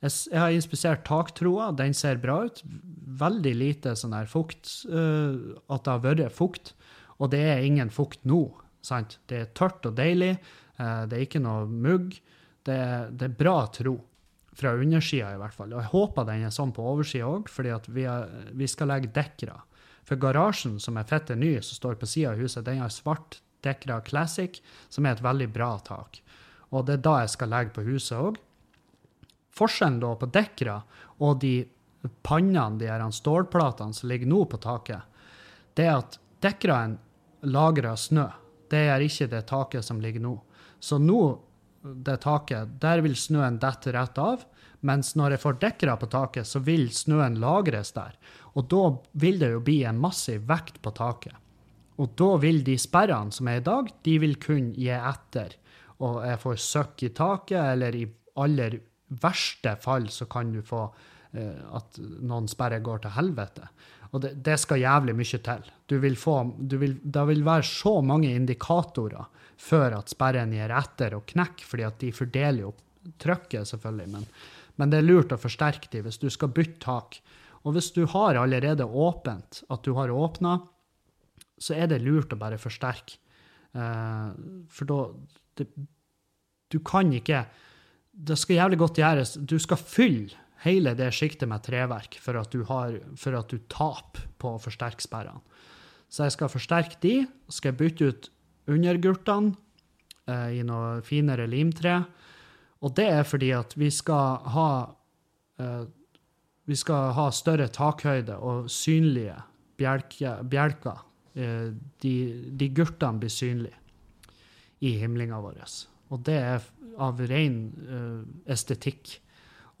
[0.00, 2.62] Jeg, har inspisert taktroa, den ser bra ut.
[3.20, 6.72] Veldig lite sånn her fukt, uh, at det har vært fukt.
[7.20, 8.46] Og det er ingen fukt nå.
[8.80, 9.18] sant?
[9.28, 10.38] Det er tørt og deilig.
[10.80, 12.16] uh, det er ikke noe mugg.
[12.64, 12.80] Det,
[13.12, 13.98] det er bra tro.
[14.56, 15.74] Fra undersida, i hvert fall.
[15.76, 18.08] Og jeg håper den er sånn på oversida òg, fordi vi,
[18.56, 19.60] vi, skal legge dekkere.
[20.08, 23.42] For garasjen, som er fette ny, som står på sida av huset, den har svart
[23.64, 26.22] Dekra Classic, som er et veldig bra tak.
[26.72, 28.40] Og det er da jeg skal legge på huset òg.
[29.56, 30.78] Forskjellen da på Dekra
[31.20, 31.54] og de
[32.24, 35.02] pannene, de her stålplatene som ligger nå på taket,
[35.76, 36.96] det er at Dekraen
[37.42, 38.26] lagrer snø.
[38.70, 40.34] Det gjør ikke det taket som ligger nå.
[40.80, 41.20] Så nå,
[41.82, 44.46] det taket, der vil snøen dette rett av.
[44.86, 48.16] Mens når jeg får dekkere på taket, så vil snøen lagres der.
[48.56, 48.84] Og da
[49.20, 51.36] vil det jo bli en massiv vekt på taket.
[52.00, 55.58] Og da vil de sperrene som er i dag, de vil kunne gi etter.
[56.00, 58.06] Og jeg får søkk i taket, eller i
[58.40, 58.78] aller
[59.10, 60.84] verste fall så kan du få
[61.32, 63.68] eh, at noen sperrer går til helvete.
[64.10, 65.68] Og det, det skal jævlig mye til.
[65.90, 69.28] Du vil få, vil, det vil være så mange indikatorer
[69.60, 72.72] før at sperren gir etter og knekker, fordi at de fordeler jo
[73.20, 74.08] trykket, selvfølgelig.
[74.14, 74.26] Men,
[74.80, 77.20] men, det er lurt å forsterke de hvis du skal bytte tak.
[77.62, 80.56] Og hvis du har allerede åpent, at du har åpna,
[81.60, 83.18] så er det lurt å bare forsterke.
[83.70, 84.32] Uh,
[84.66, 85.64] for da
[86.70, 87.44] Du kan ikke
[88.10, 89.34] Det skal jævlig godt gjøres.
[89.38, 93.60] Du skal fylle hele det sjiktet med treverk for at du, har, for at du
[93.70, 95.40] taper på å forsterke sperrene.
[96.10, 97.14] Så jeg skal forsterke de,
[97.54, 98.30] skal bytte ut
[98.70, 99.54] undergurtene
[100.26, 102.00] eh, i noe finere limtre.
[102.82, 104.70] Og det er fordi at vi skal ha
[105.62, 105.84] eh,
[106.70, 109.34] vi skal ha større takhøyde og synlige
[109.80, 110.42] bjelker.
[110.46, 111.00] bjelker.
[111.34, 111.70] Eh,
[112.02, 112.14] de,
[112.58, 113.78] de, gurtene blir synlige
[114.86, 115.58] i himlinga vår.
[116.10, 116.68] Og det er
[117.00, 119.16] av ren uh, estetikk.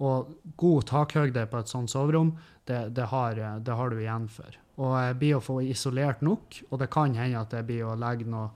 [0.00, 2.32] Og god takhøyde på et sånt soverom,
[2.64, 4.56] det, det, har, det, har, du igjen for.
[4.80, 7.98] Og jeg blir å få isolert nok, og det kan hende at jeg blir å
[8.00, 8.48] legge noe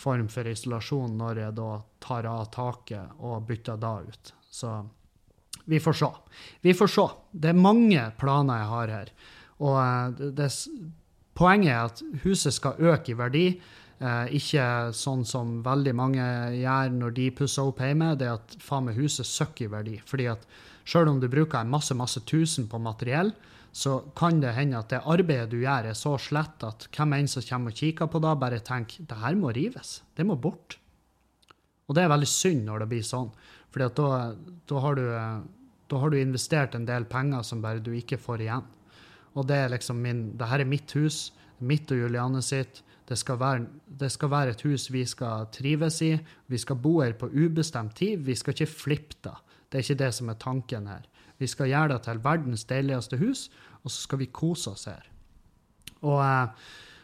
[0.00, 1.70] form for isolasjon når jeg da
[2.04, 4.32] tar av taket og bytter da ut.
[4.50, 4.74] Så
[5.70, 6.08] vi får se.
[6.60, 7.06] Vi får se.
[7.30, 9.12] Det er mange planer jeg har her.
[9.60, 10.48] Og eh, det,
[11.36, 13.44] poenget er at huset skal øke i verdi.
[14.00, 14.64] Eh, ikke
[14.96, 16.24] sånn som veldig mange
[16.56, 19.96] gjør når de pusser opp hjemme, det er at faen meg huset søkker i verdi.
[20.08, 20.46] Fordi at
[20.88, 23.34] sjøl om du bruker masse, masse tusen på materiell,
[23.76, 27.28] så kan det hende at det arbeidet du gjør, er så slett at hvem enn
[27.30, 30.00] som kommer og kikker på det, bare tenker det her må rives.
[30.16, 30.78] Det må bort.
[31.86, 33.30] Og det er veldig synd når det blir sånn,
[33.70, 34.08] for da,
[34.66, 34.80] da,
[35.86, 38.66] da har du investert en del penger som bare du ikke får igjen.
[39.38, 41.28] Og det er liksom min Det her er mitt hus,
[41.58, 42.80] mitt og Juliane sitt.
[43.10, 43.64] Det skal, være,
[43.98, 46.12] det skal være et hus vi skal trives i.
[46.46, 48.20] Vi skal bo her på ubestemt tid.
[48.22, 49.32] Vi skal ikke flippe det.
[49.66, 51.08] Det er ikke det som er tanken her.
[51.40, 53.48] Vi skal gjøre det til verdens deiligste hus,
[53.82, 55.02] og så skal vi kose oss her.
[56.02, 56.48] Og, eh,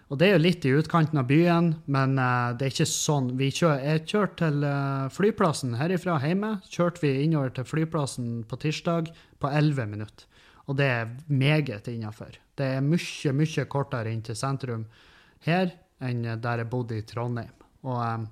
[0.07, 3.33] Og det er jo litt i utkanten av byen, men uh, det er ikke sånn.
[3.35, 6.61] Vi kjør, jeg kjørte til uh, flyplassen herifra hjemme.
[6.71, 9.11] Kjørte vi innover til flyplassen på tirsdag
[9.43, 10.29] på 11 minutter.
[10.71, 12.39] Og det er meget innafor.
[12.55, 14.87] Det er mye, mye kortere inn til sentrum
[15.43, 15.75] her
[16.05, 17.53] enn der jeg bodde i Trondheim.
[17.87, 18.27] Og, um,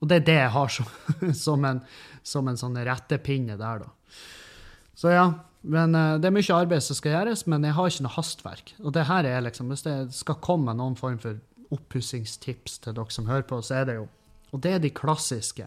[0.00, 0.90] og det er det jeg har som,
[1.46, 1.82] som en,
[2.26, 4.18] som en sånn rettepinne der, da.
[4.98, 5.26] Så ja,
[5.62, 8.74] men uh, Det er mye arbeid som skal gjøres, men jeg har ikke noe hastverk.
[8.82, 11.40] Og det her er liksom, Hvis det skal komme noen form for
[11.72, 14.08] oppussingstips til dere som hører på, så er det jo
[14.52, 15.66] Og det er de klassiske.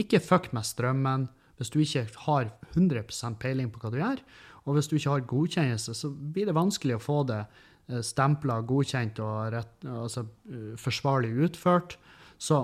[0.00, 1.28] Ikke fuck med strømmen
[1.60, 4.22] hvis du ikke har 100 peiling på hva du gjør.
[4.64, 7.60] Og hvis du ikke har godkjennelse, så blir det vanskelig å få det eh,
[8.00, 11.98] stempla godkjent og rett, altså, uh, forsvarlig utført.
[12.40, 12.62] Så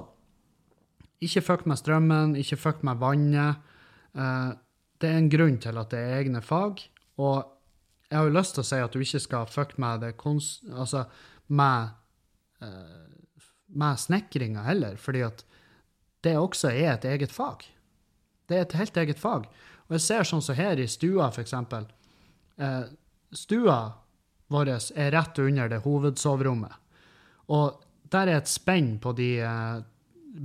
[1.25, 3.61] ikke fuck med strømmen, ikke fuck med vannet.
[4.17, 4.57] Uh,
[4.99, 6.83] det er en grunn til at det er egne fag.
[7.21, 7.37] Og
[8.09, 11.05] jeg har jo lyst til å si at du ikke skal fuck med det altså
[11.49, 11.91] med,
[13.69, 15.45] med snekringa heller, fordi at
[16.25, 17.67] det også er et eget fag.
[18.49, 19.45] Det er et helt eget fag.
[19.89, 21.85] Og jeg ser sånn som her i stua, for eksempel.
[23.37, 23.79] Stua
[24.49, 26.73] vår er rett under det hovedsoverommet.
[27.53, 27.83] Og
[28.13, 29.81] der er et spenn på de eh,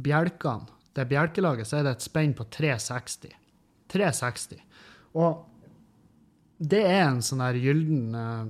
[0.04, 0.70] bjelkene.
[0.94, 3.32] Det bjelkelaget, så er det et spenn på 360.
[3.90, 4.60] 360.
[5.18, 5.32] Og
[6.64, 8.44] det er en sånn her gylden eh,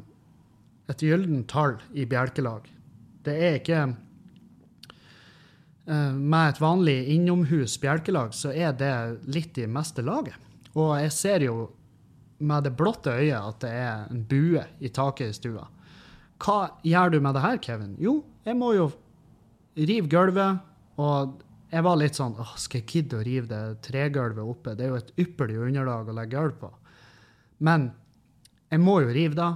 [0.91, 2.65] Et gylden tall i bjelkelag.
[3.23, 3.77] Det er ikke
[5.87, 8.95] eh, Med et vanlig innomhus bjelkelag så er det
[9.31, 10.35] litt i meste laget.
[10.75, 11.69] Og jeg ser jo
[12.43, 15.65] med det blotte øyet at det er en bue i taket i stua.
[16.43, 17.95] Hva gjør du med det her, Kevin?
[18.01, 18.89] Jo, jeg må jo
[19.79, 20.59] rive gulvet,
[20.99, 21.39] og
[21.73, 24.75] jeg var litt sånn åh, Skal jeg gidde å rive det tregulvet oppe?
[24.77, 26.69] Det er jo et ypperlig underlag å legge gulv på.
[27.65, 27.89] Men
[28.69, 29.51] jeg må jo rive det,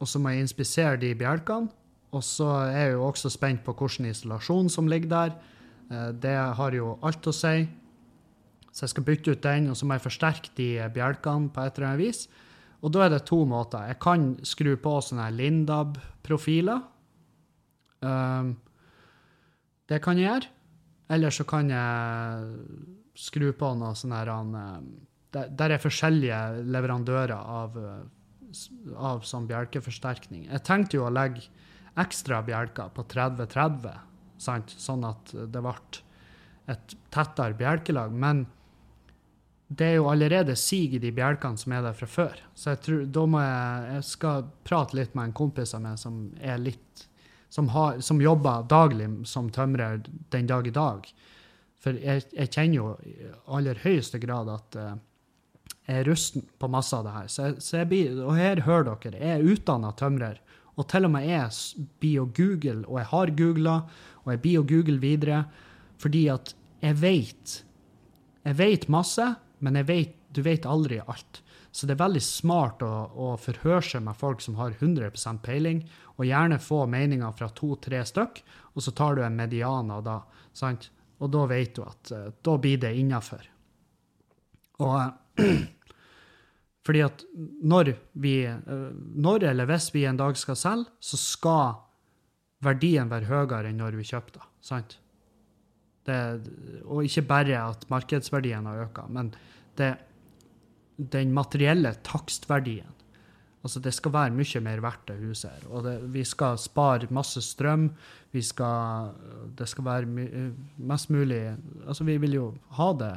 [0.00, 1.70] og så må jeg inspisere de bjelkene.
[2.12, 5.36] Og så er jeg jo også spent på hvilken isolasjon som ligger der.
[5.88, 7.66] Eh, det har jo alt å si.
[8.72, 11.76] Så jeg skal bytte ut den, og så må jeg forsterke de bjelkene på et
[11.76, 12.24] eller annet vis.
[12.82, 13.84] Og da er det to måter.
[13.92, 16.80] Jeg kan skru på sånne Lindab-profiler.
[18.02, 18.56] Um,
[19.92, 20.50] det kan jeg gjøre.
[21.12, 22.48] Eller så kan jeg
[23.18, 26.38] skru på noe sånn her eh, Der er forskjellige
[26.72, 28.54] leverandører av, eh,
[28.96, 30.46] av sånn bjelkeforsterkning.
[30.48, 31.44] Jeg tenkte jo å legge
[32.00, 34.00] ekstra bjelker på 30-30,
[34.40, 35.76] sånn at det ble
[36.72, 38.14] et tettere bjelkelag.
[38.16, 38.46] Men
[39.78, 42.40] det er jo allerede sig i de bjelkene som er der fra før.
[42.54, 46.00] Så jeg tror, da må jeg, jeg skal prate litt med en kompis av meg
[46.00, 47.06] som er litt
[47.52, 50.00] som, har, som jobber daglig som tømrer
[50.32, 51.08] den dag i dag.
[51.82, 54.94] For jeg, jeg kjenner jo i aller høyeste grad at uh,
[55.84, 57.28] jeg er rusten på masse av det her.
[57.28, 60.40] Så, så jeg blir, og her hører dere, jeg er utdanna tømrer.
[60.80, 63.76] Og til og med jeg blir å google, og jeg har googla,
[64.22, 65.44] og jeg blir å google videre,
[66.00, 67.60] fordi at jeg vet
[68.42, 69.22] Jeg vet masse,
[69.62, 71.42] men vet, du vet aldri alt.
[71.72, 75.84] Så det er veldig smart å, å forhøre seg med folk som har 100 peiling,
[76.18, 78.42] og gjerne få meninger fra to-tre stykk,
[78.74, 80.18] og så tar du en median av da.
[80.52, 80.90] Sant?
[81.22, 83.46] Og da vet du at uh, da blir det innafor.
[84.82, 85.38] Og
[86.86, 87.22] fordi at
[87.62, 91.78] når vi uh, Når eller hvis vi en dag skal selge, så skal
[92.62, 94.42] verdien være høyere enn når vi kjøpte.
[94.60, 94.98] Sant?
[96.06, 96.18] Det,
[96.82, 99.28] og ikke bare at markedsverdien har økt, men
[99.78, 99.92] det,
[100.98, 102.90] den materielle takstverdien
[103.62, 105.66] Altså, det skal være mye mer verdt, det huset her.
[105.70, 107.92] Og det, vi skal spare masse strøm.
[108.34, 109.12] Vi skal
[109.58, 110.06] Det skal være
[110.78, 111.54] mest mulig
[111.86, 113.12] Altså, vi vil jo ha det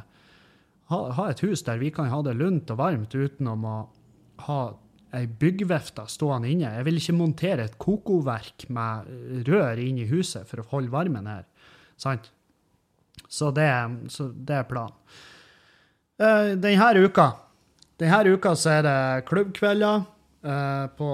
[0.92, 3.78] ha, ha, et hus der vi kan ha det lunt og varmt utenom å
[4.46, 4.60] ha
[5.16, 6.74] ei byggvifte stående inne.
[6.76, 9.10] Jeg vil ikke montere et kokoverk med
[9.48, 11.48] rør inn i huset for å holde varmen her.
[11.98, 12.30] Sant?
[13.28, 13.70] Så det,
[14.14, 14.96] så det er planen.
[16.16, 17.32] Uh, denne uka
[18.00, 20.04] denne uka så er det klubbkvelder.
[20.46, 21.08] Uh, på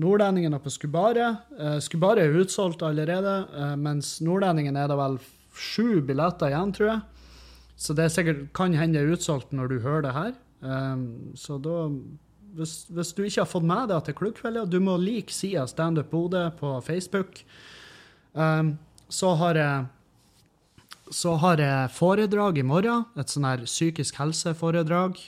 [0.00, 1.42] Nordlendingen og på Skubaret.
[1.58, 5.18] Uh, Skubaret er utsolgt allerede, uh, mens Nordlendingen er det vel
[5.52, 7.26] sju billetter igjen, tror jeg.
[7.76, 10.32] Så det sikkert, kan hende det er utsolgt når du hører det her.
[10.64, 11.04] Um,
[11.36, 11.90] så da
[12.56, 16.08] hvis, hvis, du ikke har fått med deg til klubbkvelder, du må like sida Standup
[16.08, 17.42] Bodø på Facebook.
[18.32, 18.78] Um,
[19.12, 19.84] så har jeg
[21.10, 23.06] så har jeg foredrag i morgen.
[23.18, 25.18] Et sånn her psykisk helse-foredrag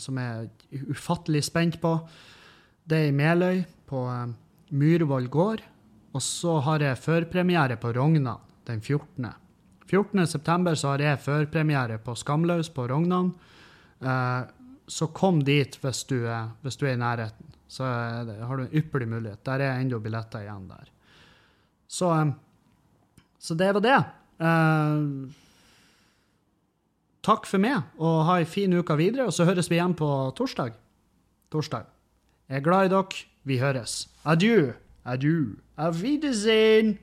[0.00, 1.96] som jeg er ufattelig spent på.
[2.86, 4.28] Det er i Meløy, på uh,
[4.74, 5.64] Myhrvoll gård.
[6.16, 9.28] Og så har jeg førpremiere på Rognan den 14.
[9.86, 10.74] 14.9.
[10.74, 13.32] så har jeg førpremiere på Skamløs på Rognan.
[14.02, 14.48] Uh,
[14.86, 17.54] så kom dit hvis du, er, hvis du, er i nærheten.
[17.68, 19.42] Så har du en ypperlig mulighet.
[19.46, 20.90] Der er ennå billetter igjen der.
[21.90, 22.28] Så, eh,
[23.42, 23.96] så det var det.
[24.40, 25.30] Eh,
[27.26, 29.26] takk for meg, og ha ei en fin uke videre.
[29.26, 30.74] Og så høres vi igjen på torsdag.
[31.52, 31.86] Torsdag.
[32.48, 33.24] Jeg er glad i dere.
[33.46, 34.08] Vi høres.
[34.26, 34.72] Adjø.
[35.06, 35.54] Adjø.
[35.78, 36.98] Auf Wiedersehen.